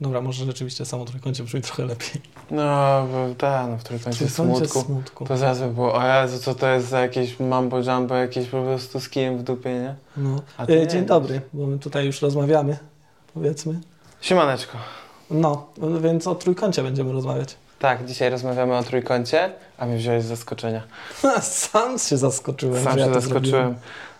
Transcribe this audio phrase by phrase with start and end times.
[0.00, 2.22] Dobra, może rzeczywiście samo trójkącie brzmi trochę lepiej.
[2.50, 3.06] No,
[3.38, 4.80] tak, no w trójkącie Trójkącie smutku.
[4.80, 5.26] smutku.
[5.26, 8.62] To zaraz by było, o Jezu, co to jest za jakieś mambo jumbo, jakieś po
[8.62, 9.94] prostu z kijem w dupie, nie?
[10.16, 10.42] No.
[10.58, 11.06] E, nie, Dzień no.
[11.06, 12.76] dobry, bo my tutaj już rozmawiamy,
[13.34, 13.80] powiedzmy.
[14.20, 14.78] Siemaneczko.
[15.30, 15.66] No,
[16.00, 17.56] więc o trójkącie będziemy rozmawiać.
[17.78, 20.82] Tak, dzisiaj rozmawiamy o trójkącie, a mnie wziąłeś z zaskoczenia.
[21.40, 23.74] Sam się zaskoczyłem, Sam ja się to zaskoczyłem.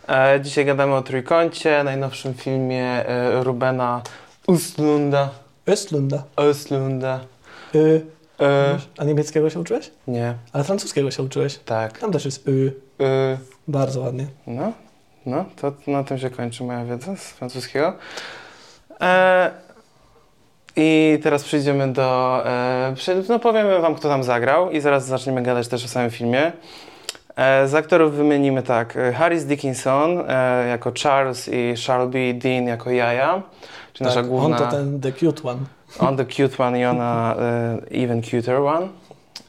[0.09, 4.03] E, dzisiaj gadamy o trójkącie, najnowszym filmie e, Rubena
[4.49, 5.29] Östlunda.
[5.75, 6.23] Östlunda.
[6.37, 7.19] Östlunda.
[7.75, 8.07] Y,
[8.41, 9.91] E, a niemieckiego się uczyłeś?
[10.07, 11.59] nie, Ale francuskiego się uczyłeś.
[11.59, 11.99] tak.
[11.99, 12.73] Tam też jest y.
[13.01, 13.39] E,
[13.69, 14.27] Bardzo ładnie.
[14.47, 14.73] No,
[15.27, 17.93] no, to na tym się kończy moja wiedza z francuskiego.
[19.01, 19.51] E,
[20.77, 22.43] I teraz przejdziemy do.
[22.47, 22.95] E,
[23.29, 26.53] no powiemy wam, kto tam zagrał, i zaraz zaczniemy gadać też o samym filmie.
[27.37, 32.91] E, z aktorów wymienimy tak: e, Harris Dickinson e, jako Charles i Shelby Dean jako
[32.91, 33.43] Jaja,
[33.93, 34.57] czy nasza Tak, główna.
[34.57, 35.61] On to ten the cute one.
[35.99, 38.89] On the cute one i ona e, even cuter one.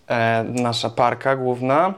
[0.09, 1.93] E, nasza parka główna.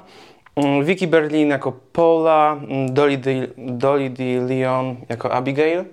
[0.56, 3.48] Mm, Vicky Berlin jako Paula, mm, Dolly D.
[3.58, 4.12] Dolly.
[4.48, 5.86] Leon jako Abigail,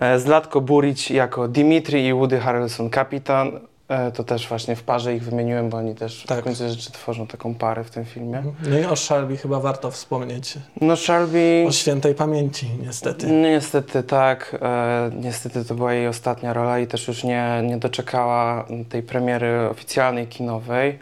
[0.00, 3.60] e, Zlatko Buric jako Dimitri i Woody Harrelson kapitan.
[3.88, 6.40] E, to też właśnie w parze ich wymieniłem, bo oni też Tak.
[6.40, 8.42] w końcu rzeczy tworzą taką parę w tym filmie.
[8.70, 10.54] No i o Shelby chyba warto wspomnieć.
[10.80, 11.64] No Shelby...
[11.68, 13.26] O świętej pamięci, niestety.
[13.26, 14.56] No, Niestety tak.
[14.62, 19.68] E, niestety to była jej ostatnia rola i też już nie, nie doczekała tej premiery
[19.70, 20.98] oficjalnej kinowej.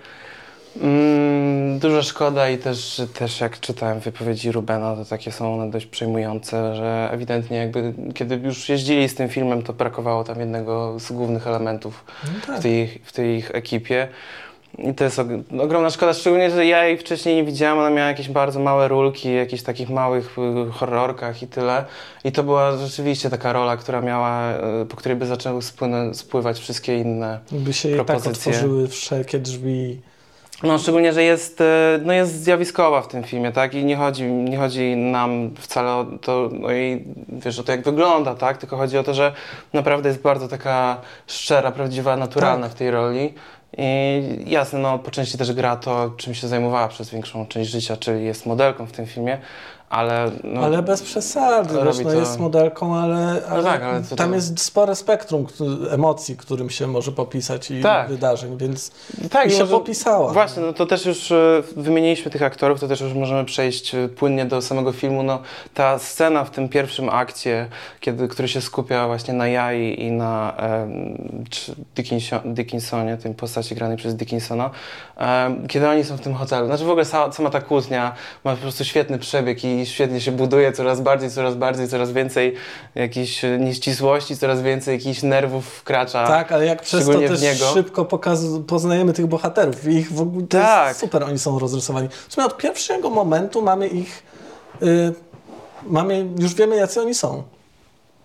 [0.82, 5.86] Mm, duża szkoda i też, też jak czytałem wypowiedzi Rubena, to takie są one dość
[5.86, 11.12] przejmujące, że ewidentnie jakby kiedy już jeździli z tym filmem, to brakowało tam jednego z
[11.12, 12.62] głównych elementów No w tak.
[12.62, 14.08] tej, w tej ich ekipie.
[14.78, 17.78] I to jest og- ogromna szkoda, szczególnie, że ja jej wcześniej nie widziałam.
[17.78, 20.36] Ona miała jakieś bardzo małe rulki, jakichś takich małych
[20.68, 21.84] y, horrorkach i tyle.
[22.24, 25.60] I to była rzeczywiście taka rola, która miała, y, po której by zaczęły
[26.12, 27.38] spływać wszystkie inne.
[27.52, 28.52] By się tak propozycje.
[28.52, 30.00] otworzyły wszelkie drzwi.
[30.64, 31.64] No, szczególnie, że jest, y,
[32.04, 33.74] no jest zjawiskowa w tym filmie, tak?
[33.74, 37.84] I nie chodzi, nie chodzi nam wcale o to, o jej, wiesz, o to, jak
[37.84, 38.58] wygląda, tak?
[38.58, 39.32] Tylko chodzi o to, że
[39.72, 43.34] naprawdę jest bardzo taka szczera, prawdziwa, naturalna w tej roli.
[43.78, 47.96] I jasne, no po części też gra to, czym się zajmowała przez większą część życia,
[47.96, 49.38] czyli jest modelką w tym filmie,
[49.94, 50.30] ale...
[50.44, 54.34] No, ale bez przesady, wiesz, no to- jest modelką, ale, ale, tak, ale tam to-
[54.34, 55.46] jest spore spektrum
[55.90, 58.08] emocji, którym się może popisać i Tak.
[58.08, 58.90] wydarzeń, więc
[59.30, 60.32] tak, i się może- popisała.
[60.32, 64.08] Właśnie, no to też już e, wymieniliśmy tych aktorów, to też już możemy przejść e,
[64.08, 65.22] płynnie do samego filmu.
[65.22, 65.38] No,
[65.74, 67.66] ta scena w tym pierwszym akcie,
[68.00, 70.54] kiedy, który się skupia właśnie na Jai i na
[72.44, 74.70] Dickinsonie, tej postaci granej przez Dickinsona,
[75.16, 76.66] em, kiedy oni są w tym hotelu.
[76.66, 78.12] Znaczy w ogóle sama, sama ta kłótnia
[78.44, 82.54] ma po prostu świetny przebieg i świetnie się buduje coraz bardziej, coraz bardziej, coraz więcej
[82.94, 86.26] jakichś e, nieścisłości, coraz więcej jakichś nerwów wkracza.
[86.26, 87.40] Tak, ale jak przez to też
[87.74, 88.04] szybko
[88.66, 90.88] poznajemy tych bohaterów i ich w ogóle to Tak.
[90.88, 92.08] jest super, oni są rozrysowani.
[92.28, 94.22] W sumie od pierwszego momentu mamy ich,
[94.82, 95.12] y,
[95.82, 97.42] mamy, już wiemy jacy oni są.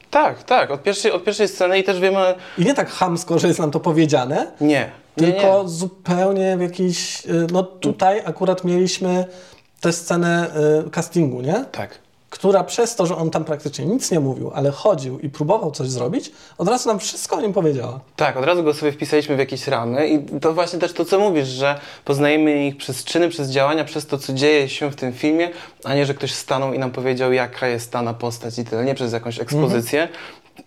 [0.09, 3.48] Tak, tak, od pierwszej, od pierwszej sceny i też wiemy, I nie tak chamsko, że
[3.48, 4.92] jest nam to powiedziane, Nie, nie,
[5.31, 5.69] tylko nie.
[5.69, 9.25] zupełnie w jakiś, y, no tutaj akurat mieliśmy
[9.79, 10.51] tę scenę
[10.88, 11.66] y, castingu, nie?
[11.72, 12.00] Tak.
[12.29, 15.90] Która przez to, że on tam praktycznie nic nie mówił, ale chodził i próbował coś
[15.90, 18.00] zrobić, od razu nam wszystko o nim powiedziała.
[18.16, 21.19] Tak, od razu go sobie wpisaliśmy w jakieś ramy i to właśnie też to, co
[21.19, 25.13] mówisz, że poznajemy ich przez czyny, przez działania, przez to, co dzieje się w tym
[25.13, 25.50] filmie,
[25.84, 28.95] a nie, że ktoś stanął i nam powiedział, jaka jest dana postać i tyle, nie
[28.95, 30.07] przez jakąś ekspozycję.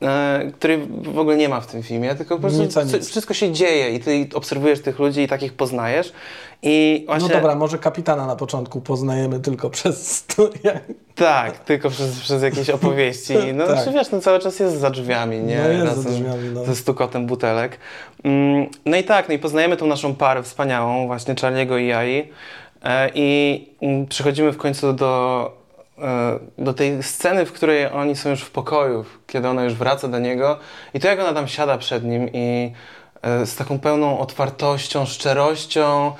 [0.02, 3.08] E, której w ogóle nie ma w tym filmie, tylko po prostu Nic nic.
[3.08, 6.12] wszystko się dzieje i ty obserwujesz tych ludzi i takich poznajesz.
[6.62, 10.72] I właśnie, No dobra, może kapitana na początku poznajemy tylko przez studia.
[11.14, 13.34] Tak, tylko przez, przez jakieś opowieści.
[13.54, 13.76] No Tak.
[13.76, 15.58] znaczy, wiesz, no cały czas jest za drzwiami, nie?
[15.58, 16.64] No jest za Razem drzwiami, no.
[16.64, 17.78] Ze stukotem butelek.
[18.24, 22.28] Mm, No i tak, no i poznajemy tą naszą parę wspaniałą, właśnie Charliego i Jai.
[22.84, 25.61] E, I mm, przechodzimy w końcu do,
[26.58, 30.18] do tej sceny, w której oni są już w pokoju, kiedy ona już wraca do
[30.18, 30.58] niego.
[30.94, 32.72] I to jak ona tam siada przed nim i
[33.22, 36.12] e, z taką pełną otwartością, szczerością,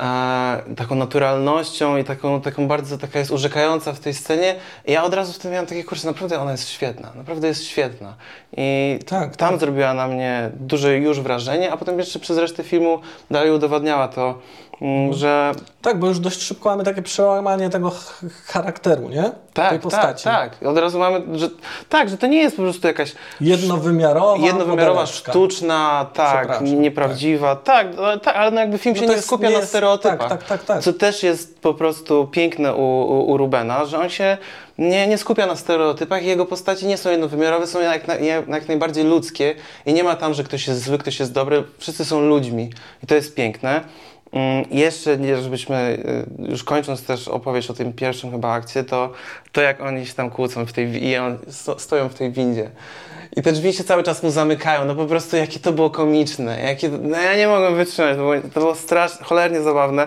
[0.00, 4.54] e, taką naturalnością i taką, taką bardzo taka jest urzekająca w tej scenie.
[4.86, 7.64] I ja od razu w tym miałem takie, kurczę, naprawdę ona jest świetna, naprawdę jest
[7.64, 8.14] świetna.
[8.56, 9.60] I Tak, tam tak.
[9.60, 13.00] zrobiła na mnie duże już wrażenie, a potem jeszcze przez resztę filmu
[13.30, 14.38] dalej udowodniała to,
[15.10, 15.52] że
[15.82, 19.22] Tak, bo już dość szybko mamy takie przełamanie tego ch- charakteru, nie?
[19.22, 20.24] tej tak, tak, postaci.
[20.24, 20.50] tak.
[20.66, 21.48] Od razu mamy, że
[21.88, 24.46] tak, że to nie jest po prostu jakaś Jednowymiarowa.
[24.46, 25.32] jednowymiarowa, modeleczka.
[25.32, 29.26] sztuczna, tak, Przepraszam, nieprawdziwa, tak, no, tak, ale no jakby film No się nie jest-
[29.26, 30.18] skupia nie na jest- stereotypach.
[30.18, 30.82] Tak, tak, tak, tak.
[30.82, 34.38] Co też jest po prostu piękne u, u, u Rubena, że on się
[34.78, 38.14] nie, nie skupia na stereotypach i jego postaci nie są jednowymiarowe, są jak, na,
[38.48, 39.54] jak najbardziej ludzkie
[39.86, 42.70] i nie ma tam, że ktoś jest zły, ktoś jest dobry, wszyscy są ludźmi
[43.02, 43.80] i to jest piękne.
[44.32, 45.98] Mm, Jeszcze, żebyśmy,
[46.38, 49.12] y, już kończąc też opowieść o tym pierwszym chyba akcie, to,
[49.52, 52.70] to jak oni się tam kłócą w tej, i on, sto, stoją w tej windzie.
[53.36, 56.60] I te drzwi się cały czas mu zamykają, no po prostu jakie to było komiczne,
[56.60, 60.06] jakie, no ja nie mogłem wytrzymać, to było, to było strasznie, cholernie zabawne.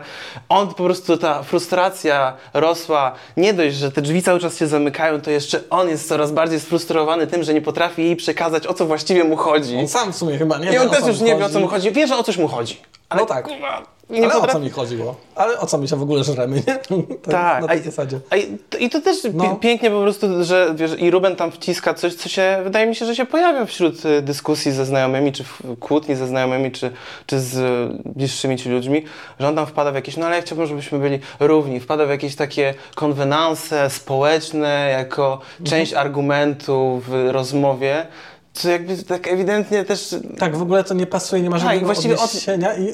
[0.49, 5.21] On po prostu, ta frustracja rosła, nie dość, że te drzwi cały czas się zamykają,
[5.21, 8.85] to jeszcze on jest coraz bardziej sfrustrowany tym, że nie potrafi jej przekazać, o co
[8.85, 9.77] właściwie mu chodzi.
[9.77, 11.41] On sam w sumie chyba nie I wie, on też już mu nie wie, o
[11.41, 11.53] chodzi.
[11.53, 12.77] co mu chodzi, wie, że o coś mu chodzi.
[13.15, 13.47] Ale No tak.
[13.47, 15.15] kurwa, nie Ale o co mi chodziło?
[15.35, 16.75] Ale o co mi się w ogóle żremy, nie?
[17.31, 18.19] Tak, Na a- tej zasadzie.
[18.29, 18.35] A
[18.79, 19.55] i, to- też No.
[19.55, 23.05] pięknie po prostu, że wiesz, i Ruben tam wciska coś, co się, wydaje mi się,
[23.05, 26.91] że się pojawia wśród y, dyskusji ze znajomymi, czy w- kłótni ze znajomymi, czy,
[27.25, 29.03] czy z y, bliższymi ci ludźmi,
[29.39, 32.09] że on tam wpada w jakieś, no ale ja chciałbym, żebyśmy byli równi, wpada w
[32.09, 38.07] jakieś takie konwenanse społeczne, jako część argumentu w rozmowie,
[38.55, 41.85] co jakby tak ewidentnie też Tak, w ogóle to nie pasuje, nie ma Tak, żadnego
[41.85, 42.93] właściwie o- odniesienia i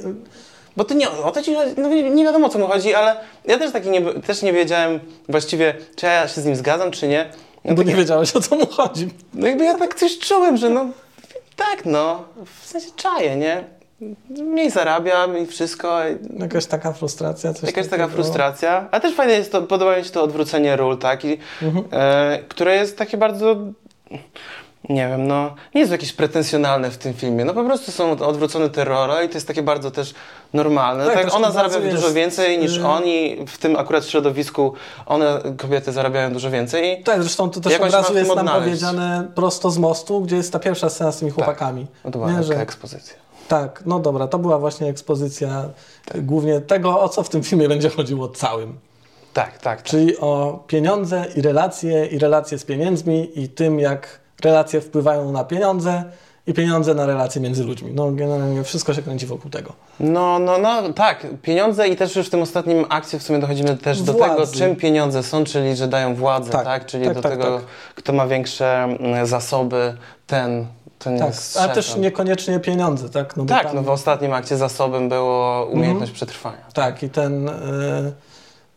[0.77, 3.15] Bo to nie o to ci chodzi, no nie, wiadomo o co mu chodzi, ale
[3.45, 4.99] ja też taki nie, też nie wiedziałem
[5.29, 7.29] właściwie, czy ja się z nim zgadzam, czy nie.
[7.65, 9.09] No, bo tak, nie wiedziałeś o co mu chodzi.
[9.33, 10.85] no jakby ja tak coś czułem, że no
[11.55, 12.23] tak no,
[12.61, 13.63] w sensie czaję, nie?
[14.29, 15.99] Mniej zarabiam i wszystko.
[16.39, 18.87] Jakaś taka frustracja, coś Jakaś taka frustracja.
[18.91, 21.25] A też fajne jest to, podoba mi się to odwrócenie ról, tak?
[21.25, 21.85] I, Mhm.
[21.91, 23.55] e, które jest takie bardzo.
[24.89, 25.55] Nie wiem, no.
[25.75, 27.45] Nie jest jakieś pretensjonalne w tym filmie.
[27.45, 30.13] No po prostu są odwrócone te role i to jest takie bardzo też
[30.53, 31.05] normalne.
[31.05, 33.45] Tak, Tak, ona zarabia razu dużo jest, więcej niż y- oni.
[33.47, 34.73] W tym akurat środowisku
[35.05, 37.03] one, kobiety, zarabiają dużo więcej.
[37.03, 40.59] Tak, zresztą to też od razu jest nam powiedziane prosto z mostu, gdzie jest ta
[40.59, 41.87] pierwsza scena z tymi chłopakami.
[42.05, 43.15] no to była Nie, że- ekspozycja.
[43.47, 45.69] Tak, no dobra, to była właśnie ekspozycja
[46.15, 48.79] głównie tego, o co w tym filmie będzie chodziło całym.
[49.33, 49.83] Tak, tak, tak.
[49.83, 55.43] Czyli o pieniądze i relacje, i relacje z pieniędzmi, i tym, jak relacje wpływają na
[55.43, 56.03] pieniądze,
[56.47, 57.91] i pieniądze na relacje między ludźmi.
[57.93, 59.73] No generalnie wszystko się kręci wokół tego.
[59.99, 61.27] No, no, no, tak.
[61.41, 64.35] Pieniądze i też już w tym ostatnim akcie w sumie dochodzimy też do Władzy.
[64.35, 66.85] tego, czym pieniądze są, czyli że dają władzę, Tak, tak?
[66.85, 67.65] Czyli tak, do tak, tego, tak.
[67.95, 69.97] kto ma większe mm, zasoby,
[70.27, 70.65] ten,
[70.99, 73.37] ten Tak, jest ale też niekoniecznie pieniądze, tak?
[73.37, 76.65] No Tak, tam- no w ostatnim akcie zasobem było umiejętność przetrwania.
[76.73, 77.51] Tak, i ten y,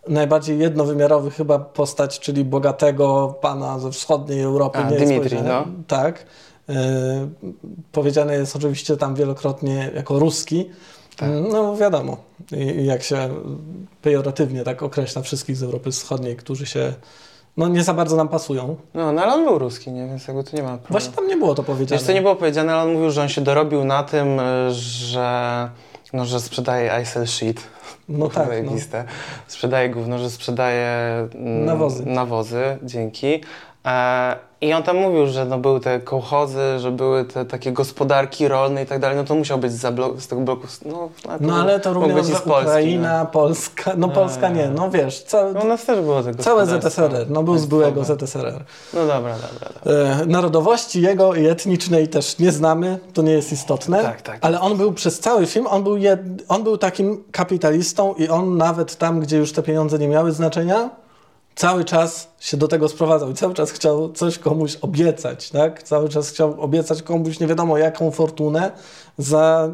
[0.08, 4.78] najbardziej jednowymiarowy chyba postać, czyli bogatego pana ze wschodniej Europy.
[4.78, 5.48] A, nie powiedziane.
[5.48, 5.66] no.
[5.86, 6.26] Tak.
[6.70, 6.74] Y,
[7.92, 10.70] powiedziane jest oczywiście tam wielokrotnie jako ruski.
[11.16, 11.30] Tak.
[11.52, 12.16] No wiadomo,
[12.52, 13.28] I, jak się
[14.02, 16.92] pejoratywnie tak określa wszystkich z Europy Wschodniej, którzy się
[17.56, 18.76] no nie za bardzo nam pasują.
[18.94, 20.06] No, no ale on był ruski, nie?
[20.06, 20.90] Więc jakby tu nie ma problemu.
[20.90, 21.98] Właśnie tam nie było to powiedziane.
[21.98, 24.40] Wiesz, to nie było powiedziane, ale on mówił, że on się dorobił na tym,
[24.70, 25.70] że,
[26.14, 27.60] no, że sprzedaje I sell shit.
[28.08, 28.72] No tak, no.
[29.46, 30.88] Sprzedaje gówno, że sprzedaje
[31.34, 32.06] mm, Nawozy.
[32.06, 33.40] nawozy, dzięki.
[33.84, 38.48] E, I on tam mówił, że no, były te kołchozy, że były te takie gospodarki
[38.48, 40.66] rolne i tak dalej, no to musiał być blo- z tego bloku.
[40.84, 41.08] No,
[41.40, 45.44] No ale to mógł również z Polski, Ukraina, Polska, no Polska nie, no wiesz, ca,
[45.44, 45.52] No.
[45.52, 48.04] no u nas też było tego całe ZSRR, no był z byłego.
[48.04, 48.64] ZSRR.
[48.94, 49.92] No dobra, dobra, dobra.
[50.22, 54.38] E, narodowości jego i etnicznej też nie znamy, to nie jest istotne, Tak, tak.
[54.40, 58.56] ale on był przez cały film, on był, jed, on był takim kapitalistą i on
[58.56, 60.90] nawet tam, gdzie już te pieniądze nie miały znaczenia,
[61.54, 65.82] cały czas się do tego sprowadzał i cały czas chciał coś komuś obiecać, tak?
[65.82, 68.72] Cały czas chciał obiecać komuś nie wiadomo jaką fortunę
[69.18, 69.72] za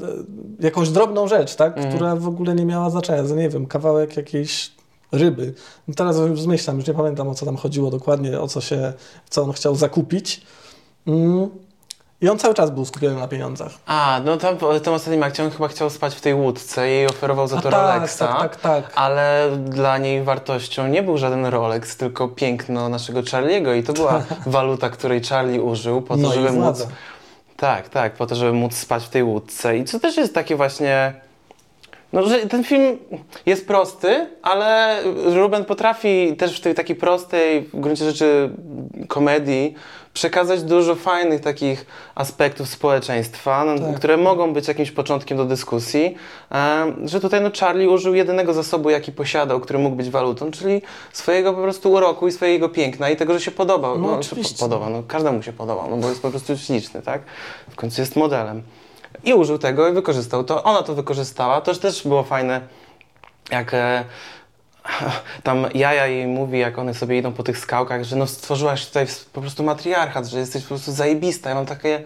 [0.61, 1.77] e, jakąś drobną rzecz, tak?
[1.77, 1.95] Mhm.
[1.95, 4.73] Która w ogóle nie miała znaczenia, za nie wiem, kawałek jakiejś
[5.13, 5.55] ryby.
[5.89, 8.93] No Teraz już zmyślam, już nie pamiętam o co tam chodziło dokładnie, o co się,
[9.31, 10.43] co on chciał zakupić.
[11.07, 11.49] Mm.
[12.23, 13.73] I on cały czas był skupiony na pieniądzach.
[13.87, 17.07] A, no tam tym ostatnim akcie on chyba chciał spać w tej łódce i jej
[17.07, 18.19] oferował za A to tak, Rolexa.
[18.19, 18.93] tak, tak, tak.
[18.95, 24.23] Ale dla niej wartością nie był żaden Rolex, tylko piękno naszego Charlie'ego i to była
[24.47, 26.87] waluta, której Charlie użył po to, No żeby móc...
[27.57, 29.77] Tak, tak, po to, żeby móc spać w tej łódce.
[29.79, 31.15] I co też jest takie właśnie...
[32.13, 32.99] No, że ten film
[33.47, 38.51] jest prosty, ale Ruben potrafi też w tej takiej prostej, w gruncie rzeczy,
[39.09, 39.75] komedii
[40.15, 43.97] przekazać dużo fajnych takich aspektów społeczeństwa, no, Tak.
[43.97, 46.15] które mogą być jakimś początkiem do dyskusji.
[46.53, 50.83] E, że tutaj no, Charlie użył jedynego zasobu, jaki posiadał, który mógł być walutą, czyli
[51.13, 53.99] swojego po prostu uroku i swojego piękna i tego, że się podobał.
[53.99, 54.55] No, że oczywiście.
[54.59, 57.23] Po, podoba, no, każdemu się podobał, no, bo jest po prostu śliczny, tak?
[57.71, 58.63] W końcu jest modelem.
[59.25, 60.65] I użył tego i wykorzystał to.
[60.65, 61.61] Ona to wykorzystała.
[61.61, 62.61] To też było fajne,
[63.51, 64.05] jak e,
[65.43, 69.07] tam Jaja jej mówi, jak one sobie idą po tych skałkach, że no stworzyłaś tutaj
[69.33, 71.49] po prostu matriarchat, że jesteś po prostu zajebista.
[71.49, 72.03] Ja mam takie,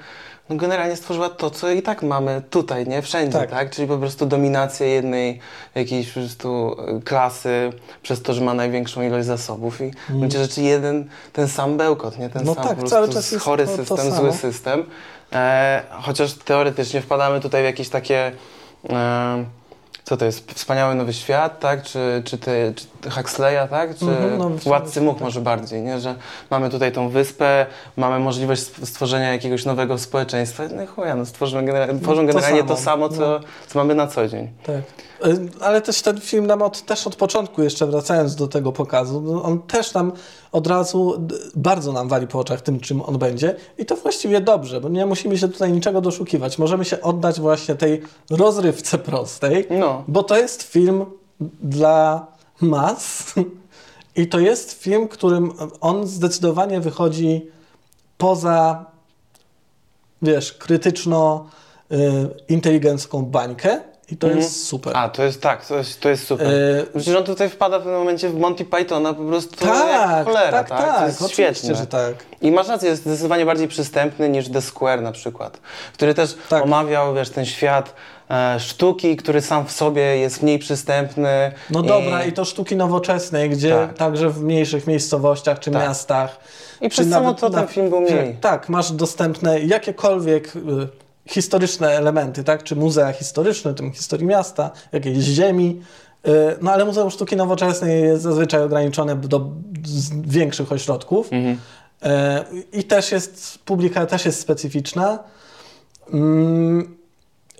[0.51, 3.03] no generalnie stworzyła to, co i tak mamy tutaj, nie?
[3.03, 3.51] Wszędzie, Tak.
[3.51, 3.71] tak?
[3.71, 5.41] Czyli po prostu dominację jednej
[5.75, 7.73] jakiejś po prostu e, klasy
[8.03, 12.19] przez to, że ma największą ilość zasobów i w gruncie rzeczy jeden, ten sam bełkot,
[12.19, 12.29] nie?
[12.31, 12.47] Ten Mm.
[12.47, 14.85] No sam tak, po prostu cały czas jest chory to- system, zły system.
[15.33, 18.33] E, chociaż teoretycznie wpadamy tutaj w jakieś takie...
[18.91, 19.45] E,
[20.05, 20.53] co to jest?
[20.53, 21.83] Wspaniały Nowy Świat, tak?
[21.83, 23.97] Czy, czy, ty, czy Huxleya, tak?
[23.99, 25.25] Czy Mhm, Nowy Władcy Much tak.
[25.25, 26.01] może bardziej, nie?
[26.01, 26.15] Że
[26.51, 30.63] mamy tutaj tą wyspę, mamy możliwość stw- stworzenia jakiegoś nowego społeczeństwa.
[30.77, 33.41] No i chuja, no stworzymy genera- tworzą to generalnie samo, to samo, co, no.
[33.67, 34.49] co mamy na co dzień.
[34.67, 34.77] Tak.
[35.27, 39.21] Y, Ale też ten film nam od, też od początku, jeszcze wracając do tego pokazu,
[39.21, 40.13] no on też nam
[40.53, 41.27] od razu
[41.57, 43.57] bardzo nam wali po oczach tym, czym on będzie.
[43.79, 46.59] I to właściwie dobrze, bo nie musimy się tutaj niczego doszukiwać.
[46.59, 50.05] Możemy się oddać właśnie tej rozrywce prostej, No.
[50.09, 51.05] bo to jest film
[51.63, 52.27] dla
[52.61, 53.35] mas.
[54.17, 57.51] I to jest film, którym on zdecydowanie wychodzi
[58.19, 58.85] poza,
[60.23, 61.47] wiesz, krytyczno
[61.93, 64.43] y, bańkę i to Mhm.
[64.43, 64.97] jest super.
[64.97, 66.47] A, to jest tak, to jest, to jest super.
[66.95, 70.51] Że on tutaj wpada w pewnym momencie w Monty Pythona po prostu tak, jak cholera,
[70.65, 70.79] tak, tak?
[70.79, 71.75] tak, to jest świetne.
[71.75, 72.15] że tak.
[72.43, 75.61] I masz rację, jest zdecydowanie bardziej przystępny niż The Square na przykład,
[75.95, 76.63] który też Tak.
[76.65, 77.95] omawiał, wiesz, ten świat
[78.31, 81.53] e, sztuki, który sam w sobie jest mniej przystępny.
[81.71, 83.95] No dobra, i to sztuki nowoczesnej, gdzie Tak.
[83.99, 85.83] także w mniejszych miejscowościach czy Tak.
[85.83, 86.39] miastach.
[86.81, 88.37] I przez samo to ten film był mniej.
[88.41, 90.61] Tak, masz dostępne jakiekolwiek y,
[91.27, 92.63] historyczne elementy, tak?
[92.63, 95.83] Czy muzea historyczne, tym historii miasta, jakiejś ziemi.
[96.29, 99.51] Y, no ale Muzeum Sztuki Nowoczesnej jest zazwyczaj ograniczone do
[100.27, 101.29] większych ośrodków.
[101.33, 101.59] Mhm.
[102.05, 105.19] Y, I też jest, publika też jest specyficzna.
[106.13, 106.97] Mm,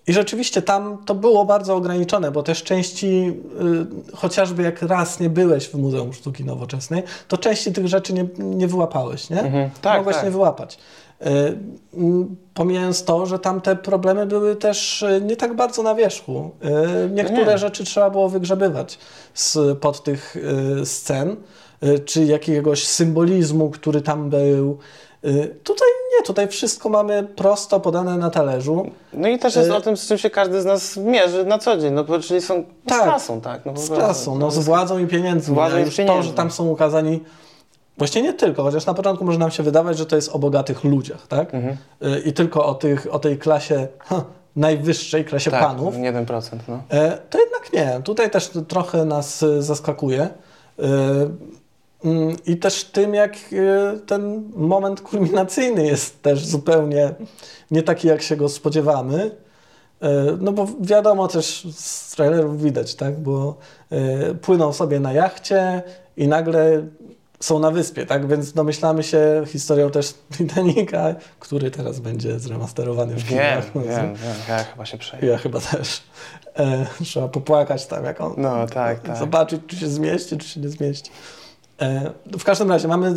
[0.07, 3.41] I rzeczywiście tam to było bardzo ograniczone, bo też części,
[4.13, 8.27] y, chociażby jak raz nie byłeś w Muzeum Sztuki Nowoczesnej, to części tych rzeczy nie,
[8.39, 9.41] nie wyłapałeś, nie?
[9.41, 9.71] Mhm.
[9.81, 10.25] Tak, Mogłeś tak.
[10.25, 10.79] nie wyłapać.
[11.21, 16.51] Mm, pomijając to, że tam te problemy były też y, nie tak bardzo na wierzchu.
[17.07, 17.59] Y, niektóre Nie.
[17.59, 18.99] rzeczy trzeba było wygrzebywać
[19.81, 20.37] pod tych
[20.85, 21.37] scen,
[22.05, 24.79] czy jakiegoś symbolizmu, który tam był.
[25.65, 28.91] Tutaj nie, tutaj wszystko mamy prosto podane na talerzu.
[29.13, 31.77] No i też jest o tym, z czym się każdy z nas mierzy na co
[31.77, 33.01] dzień, no bo czyli są Tak.
[33.01, 33.67] z klasą, tak?
[33.67, 35.47] No, Z klasą, no, z władzą i pieniędzmi.
[35.55, 36.07] Z władzą i pieniędzmi.
[36.07, 37.21] to, że tam są ukazani,
[37.99, 40.85] właśnie nie tylko, chociaż na początku może nam się wydawać, że to jest o bogatych
[40.85, 41.55] ludziach, tak?
[41.55, 41.77] Mhm.
[42.03, 44.25] Y, I tylko o, tych, o tej klasie ha,
[44.57, 45.95] najwyższej, klasie tak, panów.
[45.95, 46.83] 1%, no.
[46.91, 48.03] E, To jednak nie.
[48.05, 50.21] Tutaj też trochę nas e, zaskakuje.
[50.23, 50.31] E,
[52.05, 53.37] mm, I też tym, jak
[54.07, 57.15] ten moment kulminacyjny jest też zupełnie
[57.71, 59.31] nie taki, jak się go spodziewamy.
[60.41, 63.21] No bo wiadomo też z trailerów widać, tak?
[63.21, 63.57] Bo
[64.43, 65.83] płyną sobie na jachcie
[66.17, 66.83] i nagle
[67.45, 68.27] są na wyspie, tak?
[68.29, 73.73] Więc domyślamy się historią też Titanica, który teraz będzie zremasterowany w Wiem, kinach.
[73.75, 75.27] wiem, wiem, ja chyba się przeję.
[75.27, 76.03] Ja chyba też.
[76.57, 78.35] E, trzeba popłakać tam, jak on.
[78.37, 79.17] No, tak, tak.
[79.17, 81.11] Zobaczyć, czy się zmieści, czy się nie zmieści.
[81.81, 83.15] E, w każdym razie mamy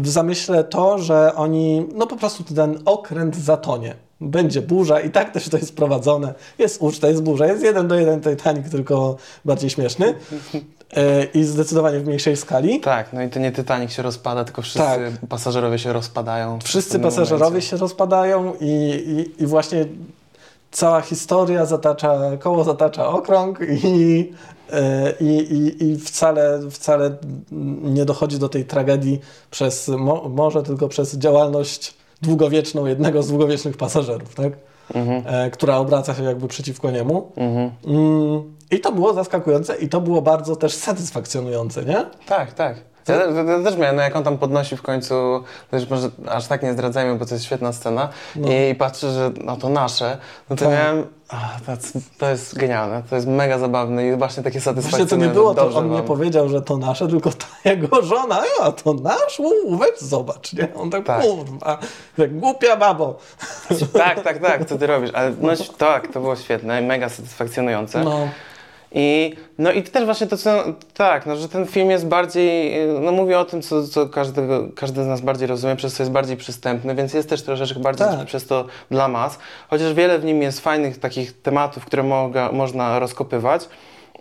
[0.00, 3.94] w zamyśle to, że oni, no po prostu ten okręt zatonie.
[4.20, 6.34] Będzie burza i tak też to jest prowadzone.
[6.58, 10.14] Jest uczta, jest burza, jest jeden do jeden Titanic, tylko bardziej śmieszny.
[10.96, 12.80] E, I zdecydowanie w mniejszej skali.
[12.80, 15.00] Tak, no i to nie Titanic się rozpada, tylko wszyscy Tak.
[15.28, 16.58] pasażerowie się rozpadają.
[16.64, 17.68] Wszyscy pasażerowie momencie.
[17.68, 18.66] się rozpadają i,
[19.38, 19.86] i, i właśnie
[20.70, 24.32] cała historia zatacza, koło zatacza okrąg i,
[24.72, 27.16] e, i, i, i wcale, wcale
[27.82, 29.20] nie dochodzi do tej tragedii
[29.50, 34.52] przez mo, może tylko przez działalność długowieczną jednego z długowiecznych pasażerów, tak?
[34.94, 37.32] Mhm, e, która obraca się jakby przeciwko niemu.
[37.36, 37.70] mhm.
[37.86, 42.04] Mm, I to było zaskakujące i to było bardzo też satysfakcjonujące, nie?
[42.26, 42.93] Tak, tak.
[43.08, 46.62] Ja, ja, też miałem, no jak on tam podnosi w końcu, też może aż tak
[46.62, 48.48] nie zdradzajmy, bo to jest świetna scena No.
[48.48, 50.18] i patrzę, że no to nasze,
[50.50, 50.74] no to Tak.
[50.74, 51.06] miałem,
[51.66, 51.72] to,
[52.18, 55.16] to jest genialne, to jest mega zabawne i właśnie takie Właśnie satysfakcjonujące.
[55.16, 56.06] to nie było to, on nie wam.
[56.06, 60.68] powiedział, że to nasze, tylko ta jego żona, a to nasz, u, weź zobacz, nie?
[60.74, 61.22] On tak, Tak.
[61.22, 61.78] kurwa,
[62.18, 63.18] jak głupia babo.
[63.92, 68.04] Tak, tak, tak, co ty robisz, ale no tak, to było świetne, mega satysfakcjonujące.
[68.04, 68.28] No,
[68.94, 73.12] I, no i też właśnie to, co, tak, no, że ten film jest bardziej, no
[73.12, 76.36] mówi o tym, co, co każdego, każdy z nas bardziej rozumie, przez co jest bardziej
[76.36, 78.26] przystępny, więc jest też troszeczkę bardziej Tak.
[78.26, 79.38] przez to dla mas,
[79.70, 83.68] chociaż wiele w nim jest fajnych takich tematów, które moga, można rozkopywać.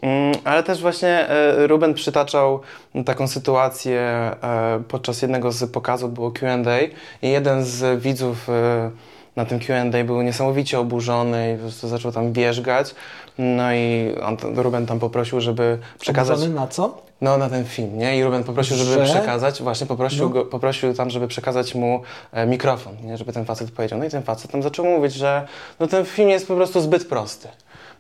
[0.02, 2.60] Mm, Ale też właśnie e, Ruben przytaczał
[3.06, 6.80] taką sytuację e, podczas jednego z pokazów, było Q&A
[7.22, 8.92] i jeden z widzów e,
[9.36, 12.96] na tym Q&A był niesamowicie oburzony i po prostu zaczął tam wierzgać.
[13.38, 16.38] No i on, Ruben tam poprosił, żeby przekazać...
[16.38, 17.02] Oburzony na co?
[17.22, 18.18] No, na ten film, nie?
[18.18, 19.14] I Ruben poprosił, żeby Że?
[19.14, 20.30] przekazać, właśnie poprosił, No.
[20.30, 23.18] go, poprosił tam, żeby przekazać mu e, mikrofon, nie?
[23.18, 24.00] Żeby ten facet powiedział.
[24.00, 25.48] No i ten facet tam zaczął mówić, że
[25.80, 27.48] no, ten film jest po prostu zbyt prosty.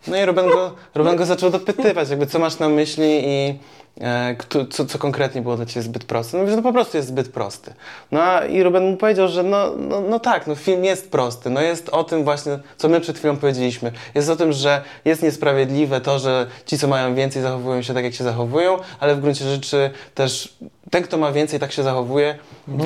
[0.07, 3.59] No i Ruben go, Ruben go zaczął dopytywać, jakby co masz na myśli i
[4.01, 6.37] e, kto, co, co konkretnie było dla Ciebie zbyt proste.
[6.37, 7.73] No że to po prostu jest zbyt prosty.
[8.11, 11.49] No a i Ruben mu powiedział, że no, no, no tak, no film jest prosty.
[11.49, 13.91] No jest o tym właśnie, co my przed chwilą powiedzieliśmy.
[14.15, 18.03] Jest o tym, że jest niesprawiedliwe to, że ci, co mają więcej, zachowują się tak,
[18.03, 20.57] jak się zachowują, ale w gruncie rzeczy też
[20.91, 22.37] ten, kto ma więcej, tak się zachowuje,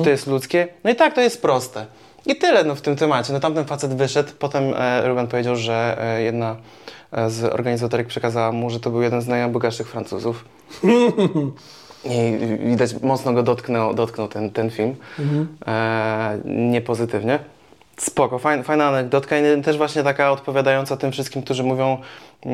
[0.04, 0.68] to jest ludzkie.
[0.84, 1.86] No i tak, to jest proste.
[2.26, 3.32] I tyle no, w tym temacie.
[3.32, 6.56] No tamten facet wyszedł, potem e, Ruben powiedział, że e, jedna
[7.28, 10.44] z organizatorek przekazała mu, że to był jeden z najbogatszych Francuzów.
[12.04, 12.38] I
[12.68, 14.96] widać, mocno go dotknął, dotknął ten, ten film.
[15.66, 17.38] E, niepozytywnie.
[17.96, 21.98] Spoko, fajna, fajna anegdotka i też właśnie taka odpowiadająca tym wszystkim, którzy mówią,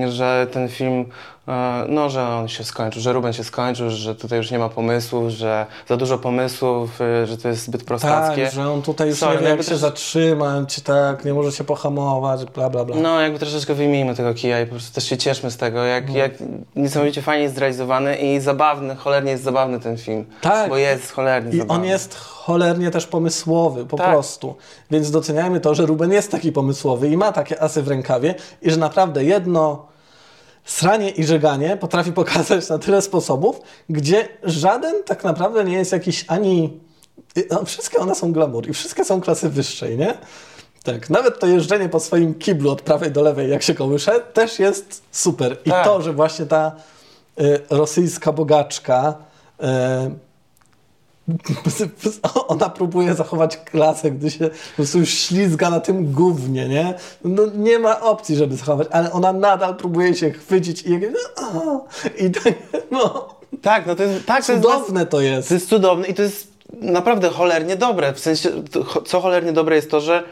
[0.09, 1.05] że ten film,
[1.49, 4.69] e, no, że on się skończył, że Ruben się skończył, że tutaj już nie ma
[4.69, 8.45] pomysłów, że za dużo pomysłów, e, że to jest zbyt prostackie.
[8.45, 11.65] Tak, że on tutaj już Sorry, nie wie, jak się zatrzymać, tak, nie może się
[11.65, 12.97] pohamować, bla, bla, bla.
[12.97, 16.09] No, jakby troszeczkę wyjmijmy tego kija i po prostu też się cieszmy z tego, jak,
[16.09, 16.17] No.
[16.17, 16.33] jak
[16.77, 20.25] niesamowicie fajnie jest zrealizowany i zabawny, cholernie jest zabawny ten film.
[20.41, 20.69] Tak.
[20.69, 21.83] Bo jest cholernie I zabawny.
[21.83, 24.11] on jest cholernie też pomysłowy, po Tak.
[24.11, 24.55] prostu.
[24.91, 28.71] Więc doceniajmy to, że Ruben jest taki pomysłowy i ma takie asy w rękawie i
[28.71, 29.74] że naprawdę jedno
[30.65, 36.25] sranie i żeganie potrafi pokazać na tyle sposobów, gdzie żaden tak naprawdę nie jest jakiś
[36.29, 36.81] ani...
[37.51, 40.15] No, wszystkie one są glamour i wszystkie są klasy wyższej, nie?
[40.83, 44.59] Tak, nawet to jeżdżenie po swoim kiblu od prawej do lewej, jak się kołysze, też
[44.59, 45.57] jest super.
[45.65, 45.85] I Tak.
[45.85, 46.73] to, że właśnie ta
[47.41, 49.15] y, rosyjska bogaczka
[49.61, 49.65] y,
[52.49, 56.95] ona próbuje zachować klasę, gdy się po prostu już ślizga na tym gównie, nie?
[57.25, 61.15] No, nie ma opcji, żeby zachować, ale ona nadal próbuje się chwycić i, jakby,
[62.19, 62.55] i tak,
[62.91, 65.49] no, Tak, no to jest, tak, to jest, cudowne to jest.
[65.49, 68.13] to jest cudowne i to jest naprawdę cholernie dobre.
[68.13, 68.51] W sensie,
[69.07, 70.23] co cholernie dobre jest to, że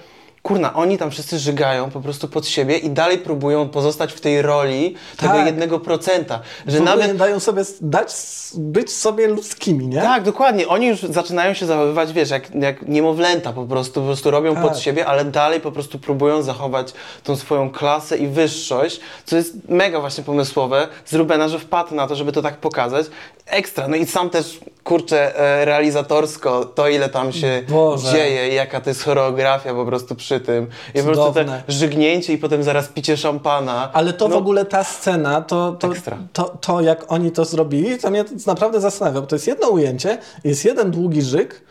[0.42, 4.42] kurna, oni tam wszyscy żygają po prostu pod siebie i dalej próbują pozostać w tej
[4.42, 5.46] roli tego Tak.
[5.46, 6.40] jednego procenta.
[6.66, 8.12] Że nawet dają sobie dać
[8.54, 10.02] być sobie ludzkimi, nie?
[10.02, 10.68] Tak, dokładnie.
[10.68, 14.62] Oni już zaczynają się zachowywać, wiesz, jak, jak niemowlęta po prostu, po prostu robią Tak.
[14.62, 16.92] pod siebie, ale dalej po prostu próbują zachować
[17.25, 22.07] tą swoją klasę i wyższość, co jest mega właśnie pomysłowe z Rubena, że wpadł na
[22.07, 23.07] to, żeby to tak pokazać.
[23.46, 23.88] Ekstra.
[23.88, 28.12] No i sam też, kurczę, e, realizatorsko, to ile tam się Boże.
[28.12, 30.66] dzieje i jaka to jest choreografia po prostu przy tym.
[30.95, 31.62] I po prostu Cudowne.
[31.66, 33.90] te żygnięcie i potem zaraz picie szampana.
[33.92, 36.18] Ale to No, w ogóle ta scena, to, to, Ekstra.
[36.33, 39.68] to, to jak oni to zrobili, to mnie to naprawdę zastanawia, bo to jest jedno
[39.68, 41.62] ujęcie, jest jeden długi żyk,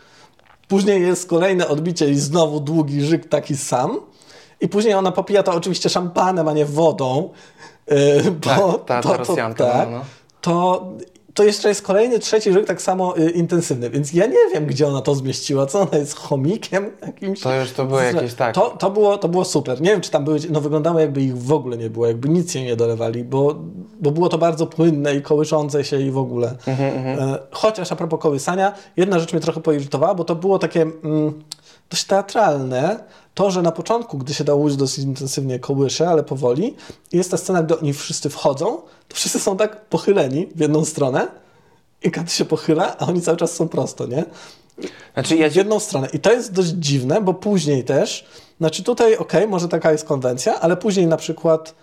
[0.68, 4.00] później jest kolejne odbicie i znowu długi żyk taki sam
[4.60, 7.30] i później ona popija to oczywiście szampanem, a nie wodą.
[7.90, 10.04] Yy, bo Tak, ta- ta to, to, Rosjanka, tak, no, no.
[10.40, 10.86] To,
[11.34, 14.88] to jeszcze jest kolejny, trzeci żyk tak samo y, intensywny, więc ja nie wiem, gdzie
[14.88, 15.66] ona to zmieściła.
[15.66, 17.40] Co ona jest chomikiem jakimś?
[17.40, 18.54] To już to były jakieś, tak.
[18.54, 19.80] To, to, było, to było super.
[19.80, 22.54] Nie wiem, czy tam były, no wyglądało jakby ich w ogóle nie było, jakby nic
[22.54, 23.54] jej nie dolewali, bo,
[24.00, 26.56] bo było to bardzo płynne i kołyszące się i w ogóle.
[26.68, 31.42] E, chociaż a propos kołysania, jedna rzecz mnie trochę poirytowała, bo to było takie mm,
[31.90, 36.76] dość teatralne, to, że na początku, gdy się dało dosyć intensywnie kołysze, ale powoli,
[37.12, 41.28] jest ta scena, gdy oni wszyscy wchodzą, to wszyscy są tak pochyleni w jedną stronę
[42.02, 44.24] i Kat się pochyla, a oni cały czas są prosto, nie?
[45.14, 46.08] Znaczy ja w jedną stronę.
[46.12, 48.26] I to jest dość dziwne, bo później też,
[48.58, 51.74] znaczy tutaj okej, może taka jest konwencja, ale później na przykład,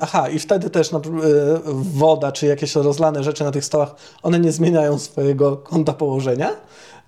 [0.00, 1.02] aha, i wtedy też na, y,
[1.94, 6.50] woda czy jakieś rozlane rzeczy na tych stołach, one nie zmieniają swojego kąta położenia.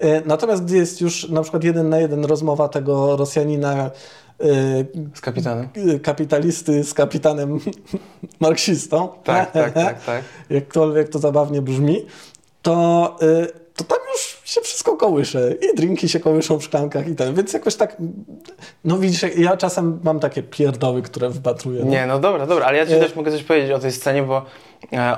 [0.04, 3.90] Y, natomiast gdy jest już na przykład jeden na jeden rozmowa tego Rosjanina,
[4.44, 5.68] y, z kapitanem.
[5.76, 7.60] y, kapitalisty z kapitanem
[8.40, 10.24] marksistą, Tak, tak, tak, tak.
[10.50, 12.06] jakkolwiek to zabawnie brzmi,
[12.62, 15.54] to, y, to tam już się wszystko kołysze.
[15.72, 17.34] I drinki się kołyszą w szklankach i ten.
[17.34, 17.96] Więc jakoś tak,
[18.84, 21.84] no widzisz, ja czasem mam takie pierdoły, które wpatruję.
[21.84, 21.90] No.
[21.90, 24.22] Nie, no dobra, dobra, ale ja ci E- też mogę coś powiedzieć o tej scenie,
[24.22, 24.42] bo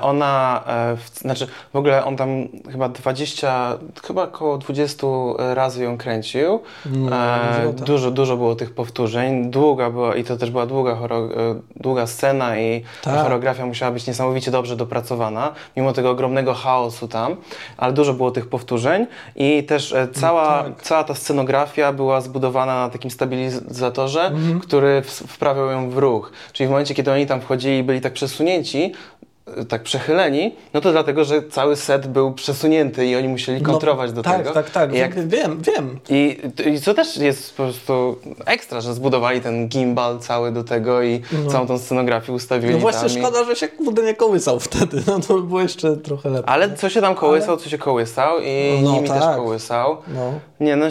[0.01, 2.29] ona, e, w, znaczy w ogóle on tam
[2.71, 5.07] chyba 20, chyba około 20
[5.53, 6.59] razy ją kręcił.
[6.85, 7.87] No, E, dużo tak.
[7.87, 11.29] dużo, dużo było tych powtórzeń, długa była i to też była długa, choro, e,
[11.75, 13.23] długa scena i ta Tak.
[13.23, 17.35] choreografia musiała być niesamowicie dobrze dopracowana, mimo tego ogromnego chaosu tam,
[17.77, 20.81] ale dużo było tych powtórzeń i też e, cała, tak.
[20.81, 24.59] cała ta scenografia była zbudowana na takim stabilizatorze, Mhm.
[24.59, 26.31] który wprawiał ją w ruch.
[26.53, 29.20] Czyli w momencie, kiedy oni tam wchodzili i byli tak przesunięci, e,
[29.69, 34.15] tak przechyleni, no to dlatego, że cały set był przesunięty i oni musieli kontrować no,
[34.15, 34.51] do tak, tego.
[34.51, 35.27] Tak, tak, I jak, tak.
[35.27, 35.99] Wiem, wiem.
[36.09, 41.03] I, I co też jest po prostu ekstra, że zbudowali ten gimbal cały do tego
[41.03, 41.51] i No.
[41.51, 43.17] całą tą scenografię ustawili No właśnie tam.
[43.17, 46.45] i- szkoda, że się kurde nie kołysał wtedy, no to by było jeszcze trochę lepiej.
[46.47, 49.35] Ale co się tam kołysał, co się kołysał i No nimi też tak.
[49.35, 49.97] kołysał.
[50.07, 50.33] No.
[50.59, 50.85] Nie, no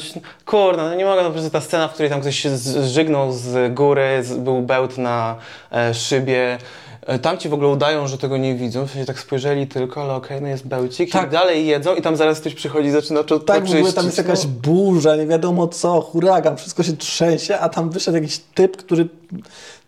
[0.46, 3.32] kurde, no nie mogę, no po prostu ta scena, w której tam ktoś się zżygnął
[3.32, 5.36] z góry, z, był bełt na
[5.72, 6.58] e, szybie.
[7.06, 10.02] E, Tam ci w ogóle udają, że tego nie widzą, w sensie tak spojrzeli tylko,
[10.02, 11.28] ale okej, no jest bełcik Tak.
[11.28, 14.04] i dalej jedzą i tam zaraz ktoś przychodzi i zaczyna to Tak, w ogóle tam
[14.04, 14.50] jest jakaś no.
[14.62, 19.08] burza, nie wiadomo co, huragan, wszystko się trzęsie, a tam wyszedł jakiś typ, który,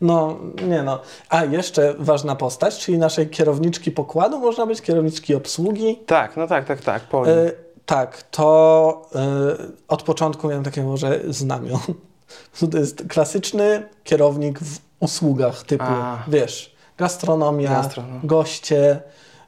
[0.01, 0.98] no, nie no.
[1.29, 5.98] A jeszcze ważna postać, czyli naszej kierowniczki pokładu, można być, kierowniczki obsługi.
[6.07, 7.29] Tak, no tak, tak, tak, po.
[7.29, 7.53] E,
[7.87, 9.18] tak, to e,
[9.88, 11.81] od początku miałem takie może znamion.
[12.72, 16.18] To jest klasyczny kierownik w usługach typu, A.
[16.29, 16.72] wiesz,
[17.03, 18.21] gastronomia, Gastro, no.
[18.25, 19.01] goście,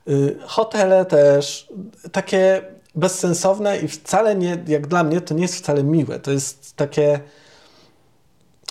[0.09, 1.69] y, hotele też,
[2.12, 2.62] takie
[2.95, 6.19] bezsensowne i wcale nie, jak dla mnie, to nie jest wcale miłe.
[6.21, 7.21] To jest takie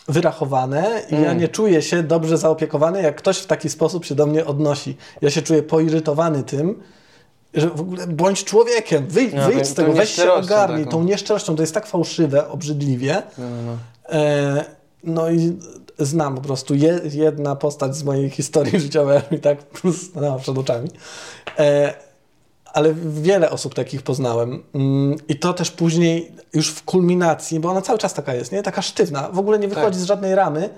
[0.08, 1.38] wyrachowane i ja Mm.
[1.38, 4.98] nie czuję się dobrze zaopiekowany, jak ktoś w taki sposób się do mnie odnosi.
[5.22, 6.84] Ja się czuję poirytowany tym,
[7.54, 10.91] że w ogóle bądź człowiekiem, wyjdź, No, wyjdź tą- z tego, weź się ogarnij, taką.
[10.91, 13.24] tą nieszczerością, to jest tak fałszywe, obrzydliwie.
[13.38, 13.78] No, no, no.
[14.19, 14.65] E,
[15.04, 15.58] no i
[15.99, 19.58] znam po prostu je, jedna postać z mojej historii życiowej mi tak
[20.10, 20.89] stanęła przed oczami.
[21.60, 21.93] E,
[22.65, 24.63] ale wiele osób takich poznałem.
[24.73, 28.63] Mm, I to też później już w kulminacji, bo ona cały czas taka jest, nie?
[28.63, 29.99] Taka sztywna, w ogóle nie wychodzi Tak.
[29.99, 30.69] z żadnej ramy.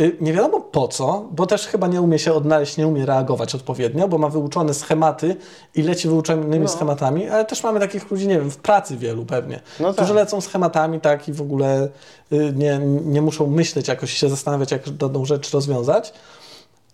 [0.00, 3.54] Y, Nie wiadomo po co, bo też chyba nie umie się odnaleźć, nie umie reagować
[3.54, 5.36] odpowiednio, bo ma wyuczone schematy
[5.74, 6.68] i leci wyuczonymi No.
[6.68, 10.16] schematami, ale też mamy takich ludzi, nie wiem, w pracy wielu pewnie, No którzy tak.
[10.16, 11.88] lecą schematami tak i w ogóle
[12.32, 16.12] y, nie, nie muszą myśleć jakoś, się zastanawiać, jak daną rzecz rozwiązać.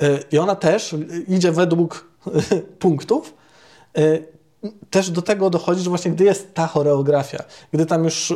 [0.02, 0.94] Y, I ona też
[1.28, 2.08] idzie według
[2.78, 3.34] punktów.
[4.90, 8.34] Też do tego dochodzi, że właśnie gdy jest ta choreografia, gdy tam już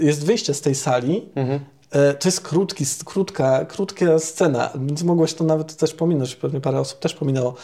[0.00, 1.60] jest wyjście z tej sali, Mhm.
[1.90, 6.80] E, To jest krótki, krótka, krótka scena, więc mogłeś to nawet też pominąć, pewnie parę
[6.80, 7.54] osób też pominęło.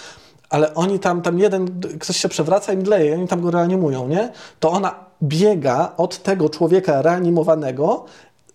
[0.50, 4.32] Ale oni tam, tam jeden, ktoś się przewraca i mdleje, oni tam go reanimują, nie?
[4.60, 8.04] To ona biega od tego człowieka reanimowanego,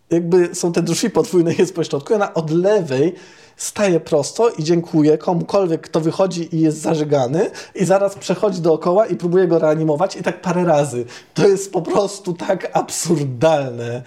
[0.10, 3.16] jakby są te drzwi podwójne, jest po środku, i ona od lewej
[3.58, 9.16] staje prosto i dziękuję komukolwiek, kto wychodzi i jest zażygany i zaraz przechodzi dookoła i
[9.16, 11.06] próbuje go reanimować i tak parę razy.
[11.34, 14.02] To jest po prostu tak absurdalne.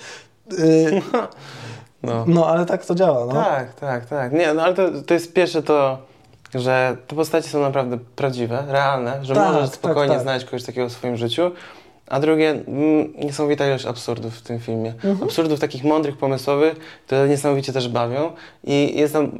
[2.02, 2.24] No.
[2.26, 3.32] no, ale tak to działa, no.
[3.32, 4.32] Tak, tak, tak.
[4.32, 5.98] Nie, no ale to, to jest pierwsze to,
[6.54, 10.22] że te postacie są naprawdę prawdziwe, realne, że Tak, możesz tak, spokojnie tak.
[10.22, 11.50] znaleźć kogoś takiego w swoim życiu.
[12.08, 14.90] A drugie, mm, niesamowita ilość absurdów w tym filmie.
[14.90, 15.22] Mhm.
[15.22, 16.74] Absurdów takich mądrych, pomysłowych,
[17.06, 18.32] które niesamowicie też bawią.
[18.64, 19.30] I jest tam,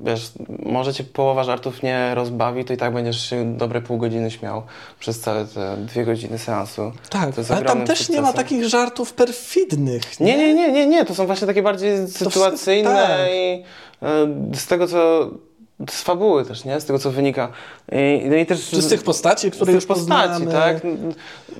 [0.00, 4.30] wiesz, może cię połowa żartów nie rozbawi, to i tak będziesz się dobre pół godziny
[4.30, 4.62] śmiał
[5.00, 6.92] przez całe te dwie godziny seansu.
[7.10, 8.44] Tak, ale tam też nie ma sukcesem.
[8.48, 10.20] takich żartów perfidnych.
[10.20, 11.04] Nie, nie, nie, nie, nie.
[11.04, 13.28] To są właśnie takie bardziej sytuacyjne tak.
[13.32, 13.64] i
[14.52, 15.30] e, z tego, co.
[15.90, 16.80] Z fabuły też, nie?
[16.80, 17.48] Z tego, co wynika.
[17.92, 20.52] I, no i też Czy z tych postaci, które z już postaci, poznamy.
[20.52, 20.76] tak?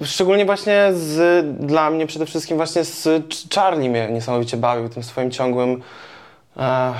[0.02, 5.02] Szczególnie właśnie z, dla mnie przede wszystkim właśnie z Ch- Charlie mnie niesamowicie bawił tym
[5.02, 5.82] swoim ciągłym
[6.56, 6.92] e,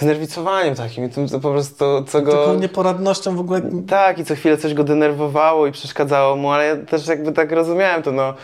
[0.00, 2.32] znerwicowaniem takim, i tym po prostu, co go...
[2.32, 3.62] Taką nieporadnością w ogóle.
[3.88, 7.52] Tak, i co chwilę coś go denerwowało i przeszkadzało mu, ale ja też jakby tak
[7.52, 8.34] rozumiałem to, no.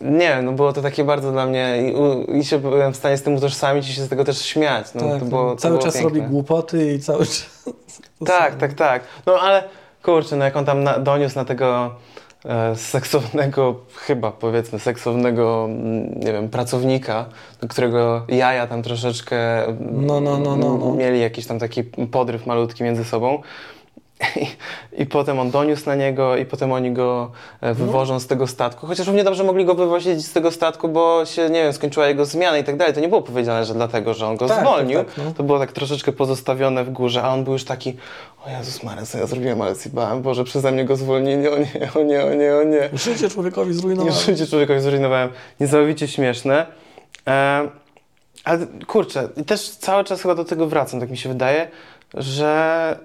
[0.00, 1.92] Nie no było to takie bardzo dla mnie
[2.30, 4.86] i, i się byłem w stanie z tym utożsamić i się z tego też śmiać.
[4.94, 6.20] No, tak, to było, to cały było czas piękne.
[6.20, 7.64] robi głupoty i cały czas.
[8.26, 9.02] Tak, tak, tak.
[9.26, 9.64] No ale
[10.02, 11.94] kurczę, no jak on tam na, doniósł na tego
[12.74, 17.26] seksownego, chyba powiedzmy seksownego, mm, nie wiem, pracownika,
[17.60, 19.36] do którego jaja tam troszeczkę
[19.80, 20.94] No, no, no, no, no.
[20.94, 23.42] mieli jakiś tam taki podryw malutki między sobą.
[24.36, 24.46] I,
[25.02, 28.86] I potem on doniósł na niego i potem oni go e, wywożą z tego statku.
[28.86, 32.24] Chociaż równie dobrze mogli go wywozić z tego statku, bo się, nie wiem, skończyła jego
[32.24, 32.94] zmiana i tak dalej.
[32.94, 34.98] To nie było powiedziane, że dlatego, że on go Tak, zwolnił.
[34.98, 35.32] tak, tak, no.
[35.36, 37.96] To było tak troszeczkę pozostawione w górze, a on był już taki
[38.46, 40.22] o Jezus Maria, co ja zrobiłem, ale się bałem.
[40.22, 42.88] Boże, przeze mnie go zwolnili, o nie, o nie, o nie, o nie.
[42.92, 44.16] Życie człowiekowi Nie zrujnowało.
[44.26, 45.28] życie człowiekowi zrujnowałem.
[45.60, 46.66] Niesamowicie śmieszne.
[47.26, 47.68] E,
[48.44, 51.68] ale kurczę, i też cały czas chyba do tego wracam, tak mi się wydaje,
[52.14, 52.98] że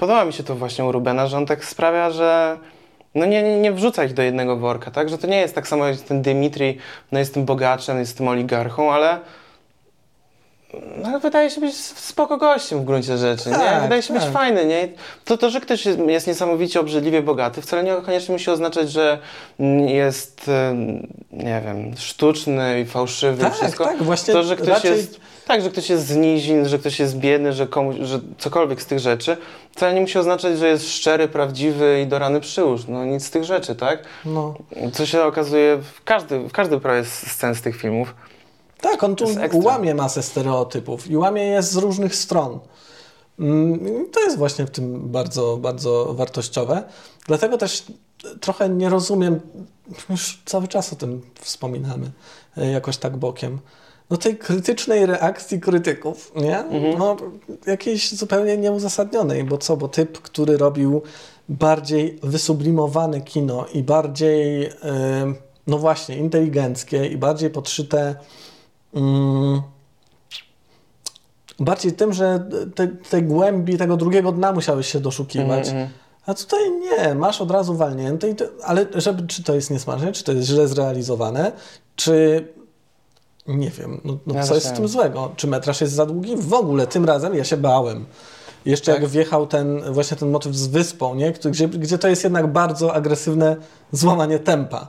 [0.00, 2.58] podoba mi się to właśnie u Rubena, że on tak sprawia, że
[3.14, 5.08] no nie, nie, nie wrzuca ich do jednego worka, tak?
[5.08, 6.78] Że to nie jest tak samo jak ten Dimitri,
[7.12, 9.18] no jest tym bogaczem, jest tym oligarchą, ale
[11.02, 13.54] no, wydaje się być spoko gościem w gruncie rzeczy, nie?
[13.56, 14.32] Tak, Wydaje się być tak.
[14.32, 14.88] fajny, nie?
[15.24, 19.18] To, to, że ktoś jest, niesamowicie obrzydliwie bogaty, wcale niekoniecznie musi oznaczać, że
[19.86, 20.50] jest,
[21.32, 23.84] nie wiem, sztuczny i fałszywy Tak, wszystko.
[23.84, 26.98] tak, właśnie to, że ktoś raczej- jest Tak, że ktoś jest z nizin, że ktoś
[26.98, 29.36] jest biedny, że, komuś, że cokolwiek z tych rzeczy,
[29.72, 32.80] wcale nie musi oznaczać, że jest szczery, prawdziwy i do rany przyłóż.
[32.88, 34.04] No nic z tych rzeczy, tak?
[34.24, 34.54] No.
[34.92, 38.14] Co się okazuje w, każdy, w każdej prawie scen z tych filmów.
[38.80, 42.58] Tak, on tu łamie masę stereotypów i łamie je z różnych stron.
[43.38, 46.82] Mm, To jest właśnie w tym bardzo, bardzo wartościowe.
[47.26, 47.84] Dlatego też
[48.40, 49.40] trochę nie rozumiem,
[50.10, 52.10] już cały czas o tym wspominamy,
[52.56, 53.58] e, jakoś tak bokiem.
[54.10, 56.64] No tej krytycznej reakcji krytyków, nie?
[56.98, 57.16] No
[57.66, 61.02] jakiejś zupełnie nieuzasadnionej, bo co, bo typ, który robił
[61.48, 64.72] bardziej wysublimowane kino i bardziej, e,
[65.66, 68.14] no właśnie, inteligenckie i bardziej podszyte
[68.94, 69.62] mm,
[71.60, 75.68] bardziej tym, że te, tej głębi, tego drugiego dna musiałeś się doszukiwać.
[75.68, 75.88] Mhm,
[76.26, 80.32] A tutaj nie, masz od razu walnięte, ale żeby, czy to jest niesmaczne, czy to
[80.32, 81.52] jest źle zrealizowane,
[81.96, 82.48] czy
[83.46, 85.32] nie wiem, no, no Ja co jest w tym złego?
[85.36, 86.36] Czy metraż jest za długi?
[86.36, 88.04] W ogóle tym razem ja się bałem.
[88.64, 89.02] Jeszcze Tak?
[89.02, 91.32] jak wjechał ten, właśnie ten motyw z wyspą, nie?
[91.32, 93.56] Gdzie, gdzie to jest jednak bardzo agresywne
[93.92, 94.88] złamanie tempa.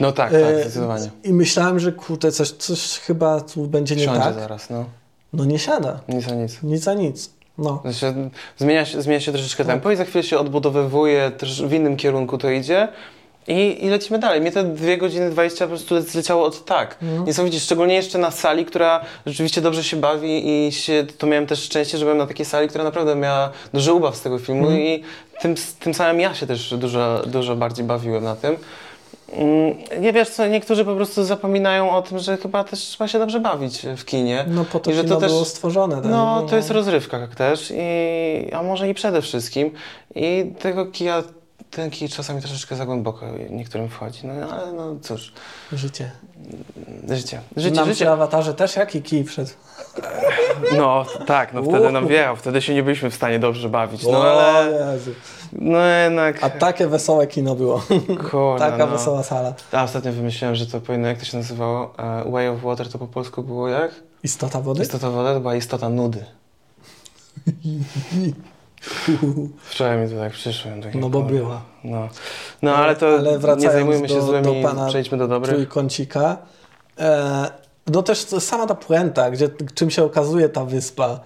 [0.00, 1.10] No tak, tak, E, zdecydowanie.
[1.24, 4.34] I myślałem, że kurde, coś, coś chyba tu będzie nie Siądzie tak.
[4.34, 4.84] zaraz, no.
[5.32, 6.00] No nie siada.
[6.08, 6.62] Nic a nic.
[6.62, 7.30] Nic a nic.
[7.58, 7.82] No.
[7.84, 8.14] Znaczy,
[8.58, 12.38] zmienia, się, zmienia się troszeczkę tempo i za chwilę się odbudowywuje, też w innym kierunku
[12.38, 12.88] to idzie.
[13.48, 14.40] I, I lecimy dalej.
[14.40, 16.96] Mnie te 2 godziny 20 po prostu zleciało od tak.
[17.02, 17.24] Mhm.
[17.24, 21.62] Niesamowicie, szczególnie jeszcze na sali, która rzeczywiście dobrze się bawi i się, to miałem też
[21.62, 24.80] szczęście, że byłem na takiej sali, która naprawdę miała duży ubaw z tego filmu Mhm.
[24.82, 25.02] i
[25.40, 28.56] tym, tym samym ja się też dużo, dużo bardziej bawiłem na tym.
[29.32, 33.18] Mm, Nie wiesz co, niektórzy po prostu zapominają o tym, że chyba też trzeba się
[33.18, 34.44] dobrze bawić w kinie.
[34.48, 35.96] No po to I że to też- było stworzone.
[36.02, 36.10] tak?
[36.10, 39.70] No, to jest rozrywka też, i, a może i przede wszystkim.
[40.14, 41.22] I tego kija,
[41.70, 44.26] ten kij czasami troszeczkę za głęboko niektórym wchodzi.
[44.26, 45.32] No ale no cóż,
[45.72, 46.10] Życie.
[47.10, 47.40] życie.
[47.56, 47.94] Życie, Nam życie.
[47.94, 49.50] przy awatarze też jaki kij wszedł.
[50.76, 52.10] No tak, no wtedy nam Uuu.
[52.10, 54.06] wjechał, wtedy się nie byliśmy w stanie dobrze bawić.
[54.06, 55.10] No ale, Jezu.
[55.52, 57.82] no jednak, A takie wesołe kino było.
[58.30, 58.88] kurde, Taka no.
[58.92, 59.54] wesoła sala.
[59.72, 61.94] A ostatnio wymyśliłem, że to powinno, jak to się nazywało?
[61.98, 63.90] E, Way of Water to po polsku było jak?
[64.22, 64.82] Istota wody?
[64.82, 66.24] Istota wody to była istota nudy.
[69.64, 70.70] Wczoraj mi to tak przyszło.
[70.82, 71.34] takie, No bo kurde.
[71.38, 71.62] była.
[71.84, 72.08] No,
[72.62, 75.54] no ale to Ale nie zajmujmy się do- złymi, do pana przejdźmy do dobrych.
[75.54, 76.36] Trójkącika.
[76.98, 77.50] E,
[77.86, 81.20] no też sama ta puenta, gdzie, czym się okazuje ta wyspa.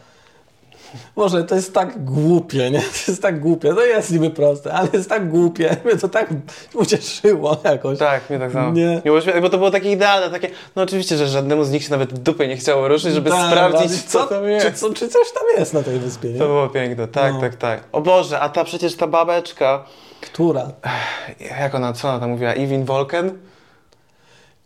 [1.17, 2.79] Może to jest tak głupie, nie?
[2.81, 3.75] To jest tak głupie.
[3.75, 5.77] To jest niby proste, ale jest tak głupie.
[5.85, 6.29] Mnie to tak
[6.75, 7.99] ucieszyło jakoś.
[7.99, 8.73] Tak, mnie tak samo.
[8.73, 9.03] Nie.
[9.21, 12.19] śmie- bo to było takie idealne, takie, no oczywiście, że żadnemu z nich się nawet
[12.19, 14.67] dupy nie chciało ruszyć, żeby Tak, sprawdzić, ale co tam jest.
[14.67, 16.39] Czy, co, czy coś tam jest na tej wyspie, nie?
[16.39, 17.41] To było piękne, tak, No.
[17.41, 17.85] tak, tak.
[17.93, 19.85] O Boże, a ta przecież ta babeczka,
[20.21, 20.69] Która?
[21.59, 23.39] jak ona, co ona tam mówiła, Ewin Volken?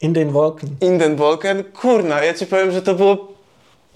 [0.00, 0.70] Indian Vulcan.
[0.80, 1.64] Inden Volken?
[1.64, 3.28] Kurna, ja ci powiem, że to było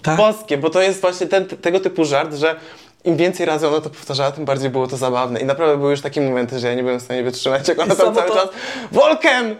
[0.03, 0.17] Tak.
[0.17, 2.55] boskie, bo to jest właśnie ten, tego typu żart, że
[3.03, 5.39] im więcej razy ona to powtarzała, tym bardziej było to zabawne.
[5.39, 7.93] I naprawdę były już takie momenty, że ja nie byłem w stanie wytrzymać, jak ona
[7.93, 8.49] I tam cały to- czas
[8.91, 9.55] Volken!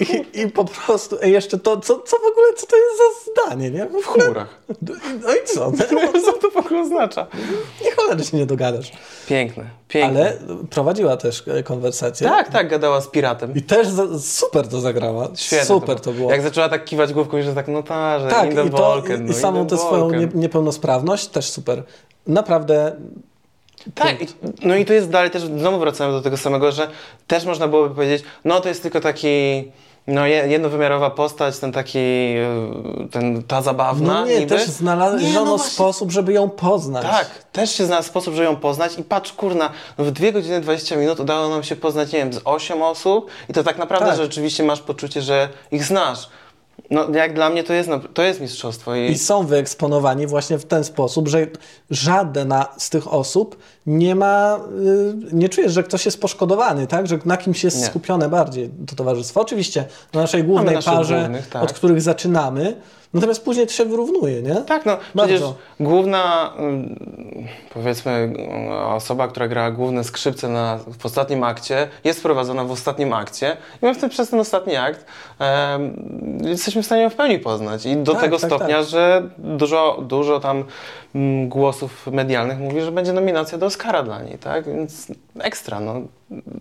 [0.00, 3.70] I, I po prostu, jeszcze to, co, co w ogóle, co to jest za zdanie,
[3.70, 3.86] nie?
[3.86, 4.58] W chmurach.
[5.22, 5.72] No i co?
[6.24, 7.26] Co to w ogóle oznacza?
[7.84, 8.92] Nie cholery się nie dogadasz.
[9.26, 10.20] Piękne, piękne.
[10.20, 10.38] Ale
[10.70, 12.28] prowadziła też e, konwersację.
[12.28, 13.54] Tak, tak, gadała z piratem.
[13.54, 15.28] I też za, super to zagrała.
[15.34, 16.30] Świetne super to było.
[16.30, 19.24] Jak zaczęła tak kiwać główką, że tak, no ta, że tak, i, to, Volken, i,
[19.24, 21.82] no, i samą tę swoją nie, niepełnosprawność też super.
[22.28, 22.92] Naprawdę
[23.94, 24.16] Tak,
[24.62, 26.88] no i to jest dalej też, znowu wracamy do tego samego, że
[27.26, 29.28] też można byłoby powiedzieć, no to jest tylko taki,
[30.06, 34.46] no je- jednowymiarowa postać, ten taki, e, ten, ta zabawna no nie, niby.
[34.56, 37.02] też znaleziono no sposób, żeby ją poznać.
[37.02, 40.60] Tak, też się znalazł sposób, żeby ją poznać i patrz, kurna, no w 2 godziny
[40.60, 44.06] 20 minut udało nam się poznać, nie wiem, z 8 osób i to tak naprawdę,
[44.06, 44.16] Tak.
[44.16, 46.28] że rzeczywiście masz poczucie, że ich znasz.
[46.90, 50.64] No jak dla mnie to jest, to jest mistrzostwo i, I są wyeksponowani właśnie w
[50.64, 51.46] ten sposób, że
[51.90, 54.60] żadna z tych osób nie ma,
[55.30, 57.06] y, nie czujesz, że ktoś jest poszkodowany, tak?
[57.06, 57.86] Że na kimś jest Nie.
[57.86, 59.40] skupione bardziej to towarzystwo.
[59.40, 61.62] Oczywiście na naszej głównej parze, tak.
[61.62, 62.76] od których zaczynamy,
[63.14, 64.54] natomiast później to się wyrównuje, nie?
[64.54, 65.34] Tak, no Bardzo.
[65.34, 66.98] przecież główna, ym,
[67.74, 68.36] powiedzmy, ym,
[68.72, 73.86] osoba, która grała główne skrzypce na, w ostatnim akcie, jest wprowadzona w ostatnim akcie i
[73.86, 75.06] my w tym, przez ten ostatni akt
[75.38, 77.86] em, jesteśmy w stanie ją w pełni poznać.
[77.86, 78.86] I do Tak, tego tak, stopnia, tak.
[78.86, 80.64] że dużo, dużo tam
[81.14, 84.66] mm, głosów medialnych mówi, że będzie nominacja do Oscara dla niej, tak?
[84.66, 85.06] Więc
[85.40, 85.94] ekstra, no.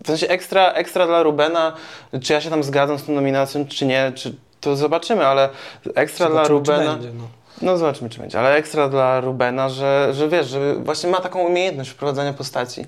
[0.04, 1.74] W sensie ekstra, ekstra dla Rubena,
[2.22, 4.36] czy ja się tam zgadzam z tą nominacją, czy nie, czy
[4.70, 5.50] to zobaczymy, ale
[5.96, 6.94] ekstra dla Zobaczymy, Rubena...
[6.94, 7.24] będzie, no.
[7.62, 8.40] No zobaczymy, czy będzie.
[8.40, 12.86] Ale ekstra dla Rubena, że, że wiesz, że właśnie ma taką umiejętność wprowadzania postaci.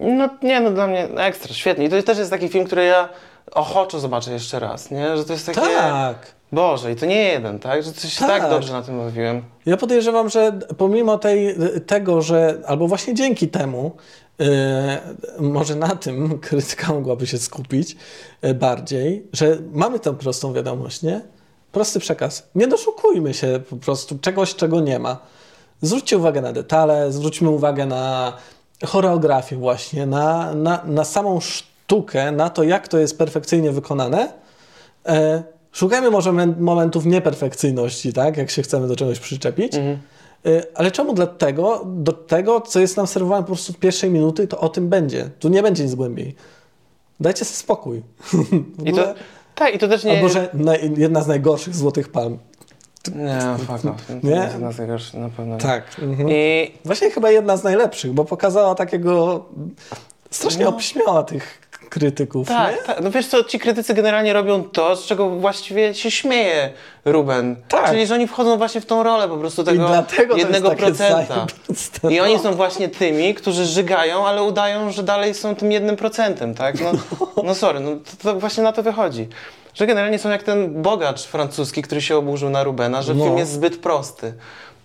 [0.00, 1.84] No nie, no dla mnie ekstra, świetnie.
[1.84, 3.08] I to też jest taki film, który ja
[3.52, 5.16] ochoczo zobaczę jeszcze raz, nie?
[5.16, 5.60] Że to jest takie...
[5.60, 6.16] Tak.
[6.52, 7.82] Boże, i to nie jeden, tak?
[7.82, 8.50] Że coś tak, Tak.
[8.50, 9.42] dobrze na tym bawiłem.
[9.66, 13.96] Ja podejrzewam, że pomimo tej, tego, że albo właśnie dzięki temu,
[15.38, 17.96] może na tym krytyka mogłaby się skupić
[18.42, 21.20] yy, bardziej, że mamy tę prostą wiadomość, nie?
[21.72, 22.48] Prosty przekaz.
[22.54, 25.18] Nie doszukujmy się po prostu czegoś, czego nie ma.
[25.82, 28.32] Zwróćcie uwagę na detale, zwróćmy uwagę na
[28.86, 34.32] choreografię właśnie, na, na, na samą sztukę, na to, jak to jest perfekcyjnie wykonane.
[35.06, 39.74] E, szukajmy może men- momentów nieperfekcyjności, tak, jak się chcemy do czegoś przyczepić.
[39.74, 39.98] Mhm.
[40.46, 44.48] E, ale czemu dlatego, do tego, co jest nam serwowane po prostu w pierwszej minuty,
[44.48, 45.30] to o tym będzie.
[45.38, 46.34] Tu nie będzie nic głębiej.
[47.20, 48.02] Dajcie sobie spokój.
[48.86, 49.14] I to,
[49.54, 50.12] tak, i to też nie...
[50.16, 52.38] Albo, że naj, jedna z najgorszych złotych palm.
[53.14, 54.06] Nie, fuck off.
[54.06, 54.30] To Nie?
[54.34, 55.58] jest jedna z najgorszych, na pewno.
[55.58, 55.84] Tak.
[56.02, 56.28] Mhm.
[56.30, 59.44] I Właśnie chyba jedna z najlepszych, bo pokazała takiego.
[60.30, 60.70] Strasznie No.
[60.70, 62.48] obśmiała tych krytyków.
[62.48, 66.70] tak, tak, no wiesz co, ci krytycy generalnie robią to, z czego właściwie się śmieje
[67.04, 67.56] Ruben.
[67.68, 67.90] Tak.
[67.90, 69.88] Czyli, że oni wchodzą właśnie w tą rolę po prostu tego
[70.36, 71.46] jednego procenta.
[72.10, 72.42] I oni No.
[72.42, 76.74] są właśnie tymi, którzy żygają, ale udają, że dalej są tym jednym procentem, tak?
[76.80, 76.92] No,
[77.44, 79.28] no sorry, no to, to właśnie na to wychodzi.
[79.74, 83.24] Że generalnie są jak ten bogacz francuski, który się oburzył na Rubena, że No.
[83.24, 84.34] film jest zbyt prosty.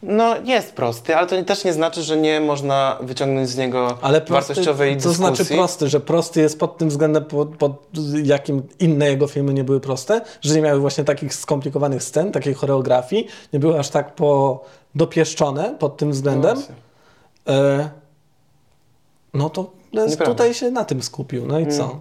[0.06, 4.22] No jest prosty, ale to też nie znaczy, że nie można wyciągnąć z niego Ale
[4.22, 5.36] prosty, wartościowej co dyskusji.
[5.36, 7.72] znaczy prosty, że prosty jest pod tym względem, pod, pod
[8.24, 12.54] jakim inne jego filmy nie były proste, że nie miały właśnie takich skomplikowanych scen, takiej
[12.54, 14.64] choreografii, nie były aż tak po,
[14.96, 16.56] dopieszczone pod tym względem.
[16.56, 16.76] Właśnie.
[17.48, 17.90] E,
[19.34, 20.26] no to Nieprawda.
[20.26, 21.46] tutaj się na tym skupił.
[21.46, 22.00] No i co?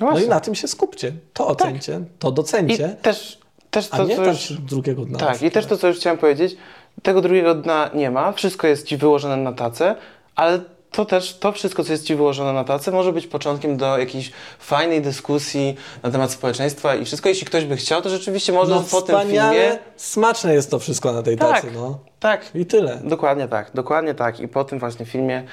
[0.00, 1.12] No No i na tym się skupcie.
[1.32, 3.38] To ocencie, to docencie, I też,
[3.70, 4.52] też a to, nie co tam już...
[4.52, 5.18] drugiego dna.
[5.18, 6.56] Tak, i też to, co już chciałem powiedzieć,
[7.02, 9.94] tego drugiego dna nie ma, wszystko jest ci wyłożone na tacę,
[10.36, 13.98] ale to też, to wszystko, co jest ci wyłożone na tacę, może być początkiem do
[13.98, 18.74] jakiejś fajnej dyskusji na temat społeczeństwa i wszystko, jeśli ktoś by chciał, to rzeczywiście może
[18.74, 19.78] no po tym filmie...
[19.96, 21.54] smaczne jest to wszystko na tej Tak.
[21.54, 21.98] tacy, no.
[22.20, 23.00] Tak, I tyle.
[23.04, 24.40] dokładnie tak, dokładnie tak.
[24.40, 25.44] I po tym właśnie filmie,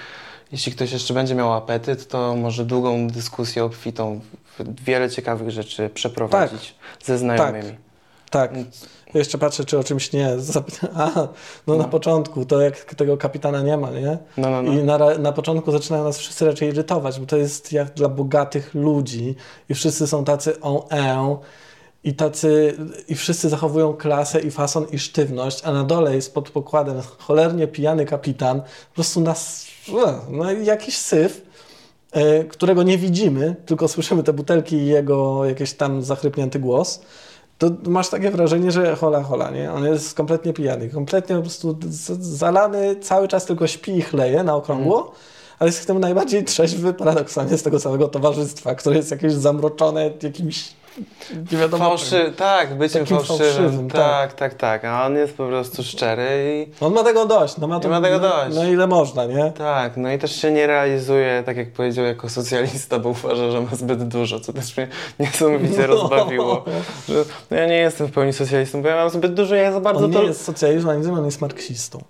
[0.51, 4.19] jeśli ktoś jeszcze będzie miał apetyt, to może długą dyskusję obfitą,
[4.59, 7.77] wiele ciekawych rzeczy przeprowadzić ze znajomymi.
[8.29, 8.51] Tak.
[9.13, 10.29] Jeszcze patrzę, czy o czymś nie.
[10.95, 11.27] A,
[11.67, 14.17] no, na początku, to jak tego kapitana nie ma, nie?
[14.37, 14.73] No, no, no.
[14.73, 18.73] I na, na początku zaczynają nas wszyscy raczej irytować, bo to jest jak dla bogatych
[18.73, 19.35] ludzi
[19.69, 21.37] i wszyscy są tacy on e
[22.03, 26.49] i tacy, i wszyscy zachowują klasę i fason i sztywność, a na dole jest pod
[26.49, 29.67] pokładem cholernie pijany kapitan, po prostu nas,
[30.29, 31.41] no i jakiś syf,
[32.11, 37.01] e, którego nie widzimy, tylko słyszymy te butelki i jego jakiś tam zachrypnięty głos,
[37.69, 39.71] to masz takie wrażenie, że hola hola, nie?
[39.71, 41.77] On jest kompletnie pijany, kompletnie po prostu
[42.19, 45.11] zalany, cały czas tylko śpi i chleje na okrągło,
[45.59, 50.73] ale jest tym najbardziej trzeźwy paradoksalnie z tego całego towarzystwa, które jest jakieś zamroczone jakimś
[51.51, 51.83] nie wiadomo.
[51.85, 53.37] Fałszy, tak, byciem fałszywym.
[53.39, 54.85] fałszywym, tak, tak, tak.
[54.85, 56.27] A on jest po prostu szczery
[56.79, 58.55] i On ma tego dość, no ma, to, ma tego no, dość.
[58.55, 59.51] No ile można, nie?
[59.57, 63.61] tak, no i też się nie realizuje, tak jak powiedział, jako socjalista, bo uważa, że
[63.61, 64.87] ma zbyt dużo, co też mnie
[65.19, 65.87] niesamowicie No.
[65.87, 66.65] rozbawiło.
[67.09, 69.79] Że, no ja nie jestem w pełni socjalistą, bo ja mam zbyt dużo, ja za
[69.79, 70.19] bardzo On to...
[70.21, 72.03] nie jest socjalizmem, on jest marksistą.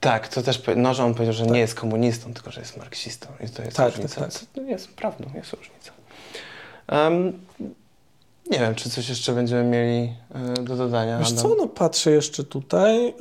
[0.00, 3.28] Tak, to też, no, że on powiedział, że nie jest komunistą, tylko że jest marksistą
[3.46, 4.20] i to jest Tak, różnica.
[4.20, 4.42] tak, tak.
[4.54, 5.92] Co jest prawdą, jest różnica.
[6.88, 7.32] Em,
[8.50, 11.18] nie wiem, czy coś jeszcze będziemy mieli e, do dodania.
[11.18, 13.14] Wiesz co, no patrzę jeszcze tutaj, y,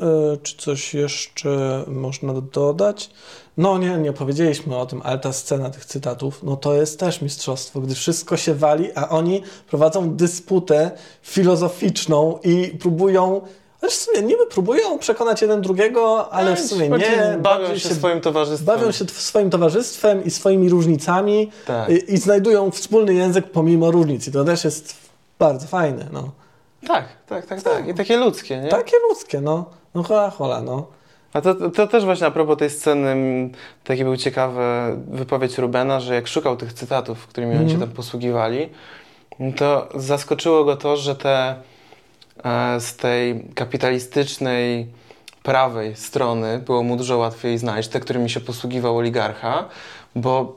[0.43, 3.09] czy coś jeszcze można dodać.
[3.57, 7.21] No nie, nie powiedzieliśmy o tym, ale ta scena tych cytatów, no to jest też
[7.21, 13.41] mistrzostwo, gdy wszystko się wali, a oni prowadzą dysputę filozoficzną i próbują,
[13.81, 16.97] ale w sumie niby próbują przekonać jeden drugiego, ale w sumie nie.
[16.97, 18.75] Bawią bardziej się, swoim towarzystwem.
[18.77, 21.89] bawią się swoim towarzystwem i swoimi różnicami Tak.
[21.89, 24.27] i, i znajdują wspólny język pomimo różnic.
[24.27, 25.06] I to też jest
[25.39, 26.31] bardzo fajne, no.
[26.87, 27.87] Tak, tak, tak, tak.
[27.87, 28.69] I takie ludzkie, nie?
[28.69, 29.65] Takie ludzkie, no.
[29.95, 30.87] No hola, hola, no.
[31.33, 33.15] A to, to też właśnie a propos tej sceny,
[33.83, 34.61] taki był ciekawy
[35.07, 38.69] wypowiedź Rubena, że jak szukał tych cytatów, którymi oni się tam posługiwali,
[39.39, 41.55] no to zaskoczyło go to, że te
[42.43, 44.87] e, z tej kapitalistycznej
[45.43, 49.65] prawej strony było mu dużo łatwiej znaleźć, te, którymi się posługiwał oligarcha,
[50.15, 50.53] bo mm,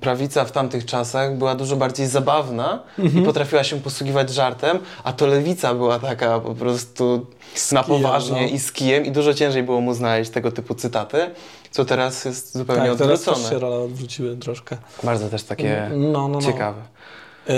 [0.00, 2.82] prawica w tamtych czasach była dużo bardziej zabawna
[3.18, 7.26] i potrafiła się posługiwać żartem, a to lewica była taka po prostu
[7.72, 8.48] na poważnie no.
[8.48, 11.30] i z kijem i dużo ciężej było mu znaleźć tego typu cytaty,
[11.70, 13.42] co teraz jest zupełnie Tak, teraz odwrócone.
[13.42, 14.76] też się role odwróciły troszkę.
[15.02, 16.42] Bardzo też takie No, no, no.
[16.42, 16.82] ciekawe.
[17.48, 17.54] Yy,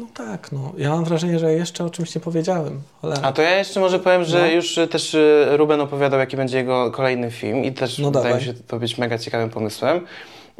[0.00, 0.72] no tak, no.
[0.78, 2.80] Ja mam wrażenie, że jeszcze o czymś nie powiedziałem.
[3.02, 3.22] Cholera.
[3.22, 4.46] A to ja jeszcze może powiem, że No.
[4.46, 8.34] już y, też y, Ruben opowiadał, jaki będzie jego kolejny film i też No wydaje
[8.34, 10.00] mi się to być mega ciekawym pomysłem.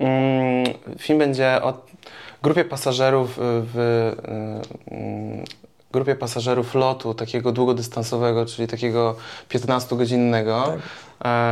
[0.00, 0.64] Mm,
[0.98, 1.72] film będzie o...
[2.42, 5.44] grupie pasażerów y, w y, mm,
[5.92, 9.16] grupie pasażerów lotu takiego długodystansowego, czyli takiego
[9.50, 10.66] 15-godzinnego.
[10.66, 10.79] Tak.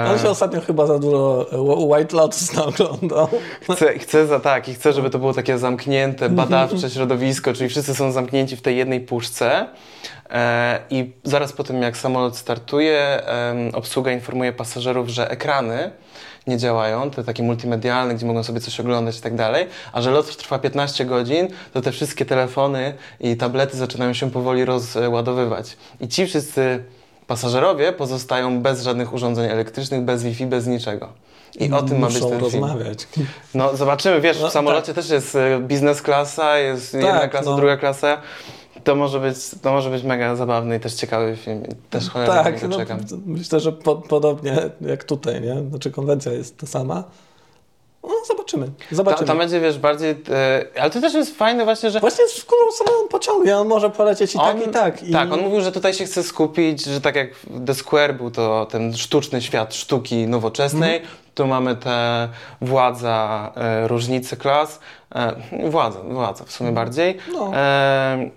[0.06, 3.28] E, On się ostatnio chyba za dużo e, White Lotus oglądał.
[3.72, 7.94] Chcę, chcę za tak i chcę, żeby to było takie zamknięte, badawcze środowisko, czyli wszyscy
[7.94, 9.66] są zamknięci w tej jednej puszce.
[10.30, 13.22] E, I zaraz po tym, jak samolot startuje,
[13.72, 15.90] obsługa informuje pasażerów, że ekrany
[16.48, 20.10] nie działają, te takie multimedialne, gdzie mogą sobie coś oglądać i tak dalej, a że
[20.10, 25.76] lot trwa 15 godzin, to te wszystkie telefony i tablety zaczynają się powoli rozładowywać.
[26.00, 26.84] I ci wszyscy
[27.26, 31.08] pasażerowie pozostają bez żadnych urządzeń elektrycznych, bez Wi-Fi, bez niczego.
[31.60, 32.40] I o tym ma być ten film.
[32.40, 33.08] rozmawiać.
[33.54, 37.50] No zobaczymy, wiesz, No, w samolocie też jest e, biznes klasa, jest jedna Tak, klasa,
[37.50, 37.56] no.
[37.56, 38.18] druga klasa.
[38.84, 41.62] To może, być, to może być mega zabawny i też ciekawy film.
[41.90, 42.98] Też Tak, no, czekam.
[43.26, 45.56] myślę, że po, podobnie jak tutaj, nie?
[45.70, 47.04] Znaczy konwencja jest ta sama.
[48.02, 48.70] No, zobaczymy.
[48.92, 49.26] Zobaczymy.
[49.26, 50.10] tam będzie, wiesz, bardziej...
[50.30, 52.00] E, ale to też jest fajne właśnie, że...
[52.00, 55.02] Właśnie w którą stronę on pociągnie, on może polecieć i On- tak, i tak.
[55.02, 55.12] I...
[55.12, 57.28] Tak, on mówił, że tutaj się chce skupić, że tak jak
[57.66, 61.14] The Square był to ten sztuczny świat sztuki nowoczesnej, Mhm.
[61.34, 62.28] tu mamy te
[62.60, 64.80] władza, e, różnice klas,
[65.14, 65.32] e,
[65.70, 67.18] władza, władza w sumie bardziej.
[67.32, 67.50] No.
[67.54, 68.30] E,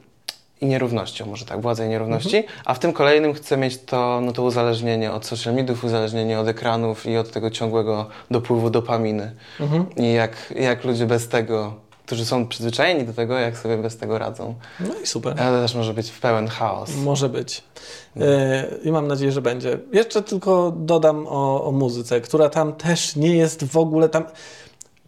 [0.62, 2.57] i nierównością, może tak, władza i nierówności, Mhm.
[2.66, 6.47] a w tym kolejnym chcę mieć to, no to uzależnienie od social mediów, uzależnienie od
[6.47, 9.36] ekranów i od tego ciągłego dopływu dopaminy.
[9.59, 9.86] Mhm.
[9.97, 11.74] I jak, jak ludzie bez tego,
[12.05, 14.55] którzy są przyzwyczajeni do tego, jak sobie bez tego radzą.
[14.80, 15.41] No i super.
[15.41, 16.95] Ale też może być w pełen chaos.
[16.95, 17.64] Może być.
[18.22, 19.80] E, I mam nadzieję, że będzie.
[19.93, 24.24] Jeszcze tylko dodam o, o muzyce, która tam też nie jest w ogóle tam.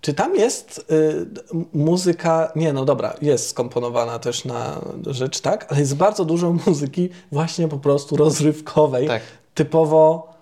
[0.04, 1.26] Czy tam jest y,
[1.74, 2.52] muzyka?
[2.56, 7.68] Nie, no dobra, jest skomponowana też na rzecz, tak, ale jest bardzo dużo muzyki właśnie
[7.68, 9.22] po prostu rozrywkowej, Tak.
[9.54, 10.34] typowo,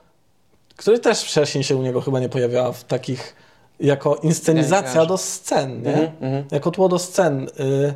[0.75, 3.35] której też wcześniej się u niego chyba nie pojawiała w takich,
[3.79, 5.93] jako inscenizacja do scen, nie?
[5.93, 6.43] Mhm, mhm.
[6.51, 7.47] Jako tło do scen.
[7.59, 7.93] Y,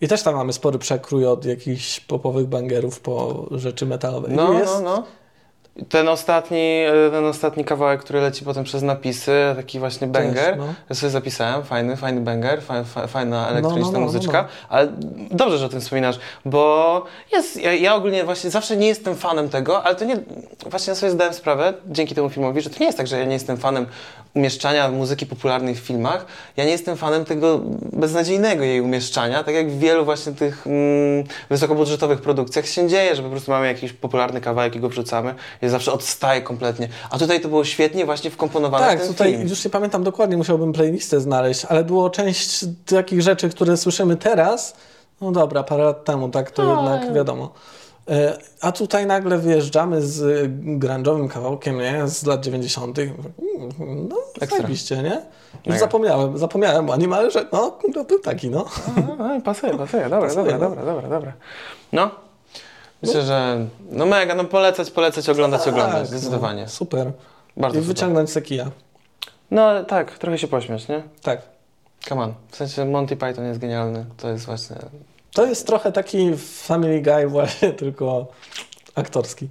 [0.00, 4.28] I też tam mamy spory przekrój od jakichś popowych bangerów po rzeczy metalowe.
[4.28, 5.04] No, jest, no, no.
[5.88, 10.56] Ten ostatni, e, ten ostatni kawałek, który leci potem przez napisy, taki właśnie banger.
[10.58, 10.66] no.
[10.88, 14.48] Ja sobie zapisałem, fajny, fajny banger, fa, fa, fajna elektroniczna no, no, no, muzyczka, no.
[14.68, 14.88] ale
[15.30, 19.48] dobrze, że o tym wspominasz, bo jest, ja, ja ogólnie właśnie zawsze nie jestem fanem
[19.48, 20.16] tego, ale to nie,
[20.66, 23.24] właśnie ja sobie zdałem sprawę dzięki temu filmowi, że to nie jest tak, że ja
[23.24, 23.86] nie jestem fanem
[24.34, 26.26] umieszczania muzyki popularnej w filmach,
[26.56, 27.60] ja nie jestem fanem tego
[27.92, 33.22] beznadziejnego jej umieszczania, tak jak w wielu właśnie tych mm, wysokobudżetowych produkcjach się dzieje, że
[33.22, 36.88] po prostu mamy jakiś popularny kawałek i go wrzucamy i zawsze odstaje kompletnie.
[37.10, 39.48] A tutaj to było świetnie właśnie wkomponowane w Tak, ten tutaj film.
[39.48, 44.74] już nie pamiętam dokładnie, musiałbym playlistę znaleźć, ale było część takich rzeczy, które słyszymy teraz.
[45.20, 47.52] No dobra, parę lat temu, tak to No, jednak wiadomo.
[48.10, 50.48] E, A tutaj nagle wyjeżdżamy z
[50.78, 52.08] grunge'owym kawałkiem, nie?
[52.08, 52.98] Z lat 90.
[54.08, 54.16] No,
[54.50, 55.22] zajebiście, nie?
[55.66, 58.64] Już zapomniałem, zapomniałem o nim, ale że no, no był taki, no.
[58.96, 60.76] No, no, pasuje, pasuje, dobra, Pasuje, dobra, no.
[60.76, 61.32] dobra, dobra, dobra.
[61.92, 62.10] No,
[63.02, 66.62] myślę, że no mega, no polecać, polecać, oglądać, oglądać, Tak, zdecydowanie.
[66.62, 67.12] No, super.
[67.56, 67.94] Bardzo I super.
[67.94, 68.70] wyciągnąć se kija.
[69.50, 71.02] No ale tak, trochę się pośmiać, nie?
[71.22, 71.42] Tak.
[72.08, 72.34] Come on.
[72.50, 74.76] W sensie Monty Python jest genialny, to jest właśnie...
[75.32, 78.26] To jest trochę taki Family Guy właśnie, tylko
[78.94, 79.48] aktorski.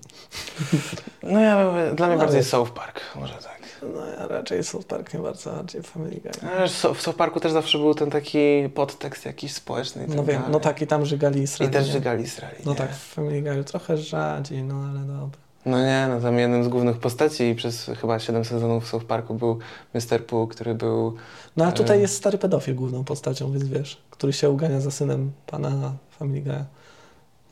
[1.24, 3.60] No ja, dla mnie No, bardziej ale- South Park, może tak.
[3.94, 6.32] No ja raczej South Park nie bardzo, bardziej Family Guy.
[6.58, 10.10] Ale w So- w South Parku też zawsze był ten taki podtekst jakiś społeczny i
[10.10, 10.52] No wiem, dalej.
[10.52, 11.74] no tak i tam żygali I Israeli.
[11.74, 11.92] też nie?
[11.94, 12.78] żygali Israeli, No nie?
[12.78, 15.40] tak, w Family Guy trochę rzadziej, no ale dobra.
[15.66, 19.06] No nie, no tam jednym z głównych postaci i przez chyba 7 sezonów w South
[19.06, 19.60] Parku był
[19.94, 20.26] Mr.
[20.26, 21.16] Pooh, który był...
[21.58, 22.02] No a tutaj E.
[22.02, 26.64] jest stary pedofil główną postacią, więc wiesz, który się ugania za synem pana Family Guy'a.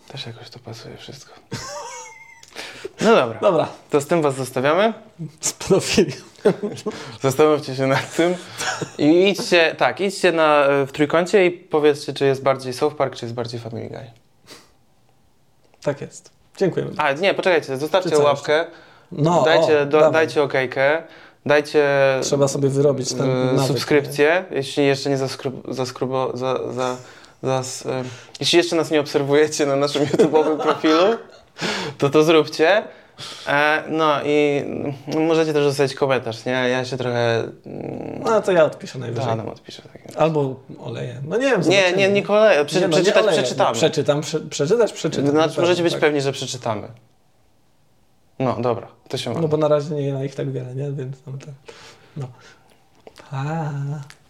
[0.07, 1.33] Też jakoś to pasuje wszystko.
[3.01, 4.93] No dobra, Dobra, to z tym was zostawiamy.
[5.41, 6.15] z pedofilią.
[7.21, 8.35] Zastanówcie się nad tym.
[8.97, 13.25] I idźcie, tak, idźcie na, w trójkącie i powiedzcie, czy jest bardziej South Park, czy
[13.25, 14.11] jest bardziej Family Guy.
[15.81, 16.36] Tak jest.
[16.57, 16.91] Dziękujemy.
[16.97, 18.65] A, nie, poczekajcie, zostawcie łapkę,
[19.11, 21.03] No, dajcie, o, do, dajcie okejkę,
[21.45, 21.85] dajcie
[22.21, 26.95] Trzeba sobie wyrobić ten e, nawyk, subskrypcję, jeśli jeszcze nie zaskrub, zaskrubo, za, za,
[27.43, 28.03] zas, e,
[28.39, 31.17] jeśli jeszcze nas nie obserwujecie na naszym YouTube'owym profilu,
[31.97, 32.83] to to zróbcie.
[33.47, 34.63] E, no i
[35.07, 36.51] no, możecie też zostawić komentarz, nie?
[36.51, 37.39] Ja się trochę...
[37.65, 39.29] mm, No to ja odpiszę najwyżej.
[39.31, 39.81] Adam odpisze.
[39.81, 40.01] Tak.
[40.17, 41.21] Albo oleję.
[41.27, 41.97] No nie wiem, Nie, zobaczymy.
[41.97, 42.65] nie, nie koleje.
[42.65, 43.41] Prze, Nie, no, nie przeczytać oleję.
[43.43, 43.75] przeczytamy.
[43.75, 45.31] Przeczytam, prze, przeczytać przeczytam.
[45.31, 46.01] Znaczy, na możecie być tak.
[46.01, 46.87] pewni, że przeczytamy.
[48.39, 49.41] No dobra, to się ma.
[49.41, 50.91] No bo na razie nie ma ich tak wiele, nie?
[50.91, 51.49] Więc tam tak.
[52.17, 52.27] No.
[53.31, 53.69] A.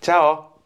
[0.01, 0.56] Ciao!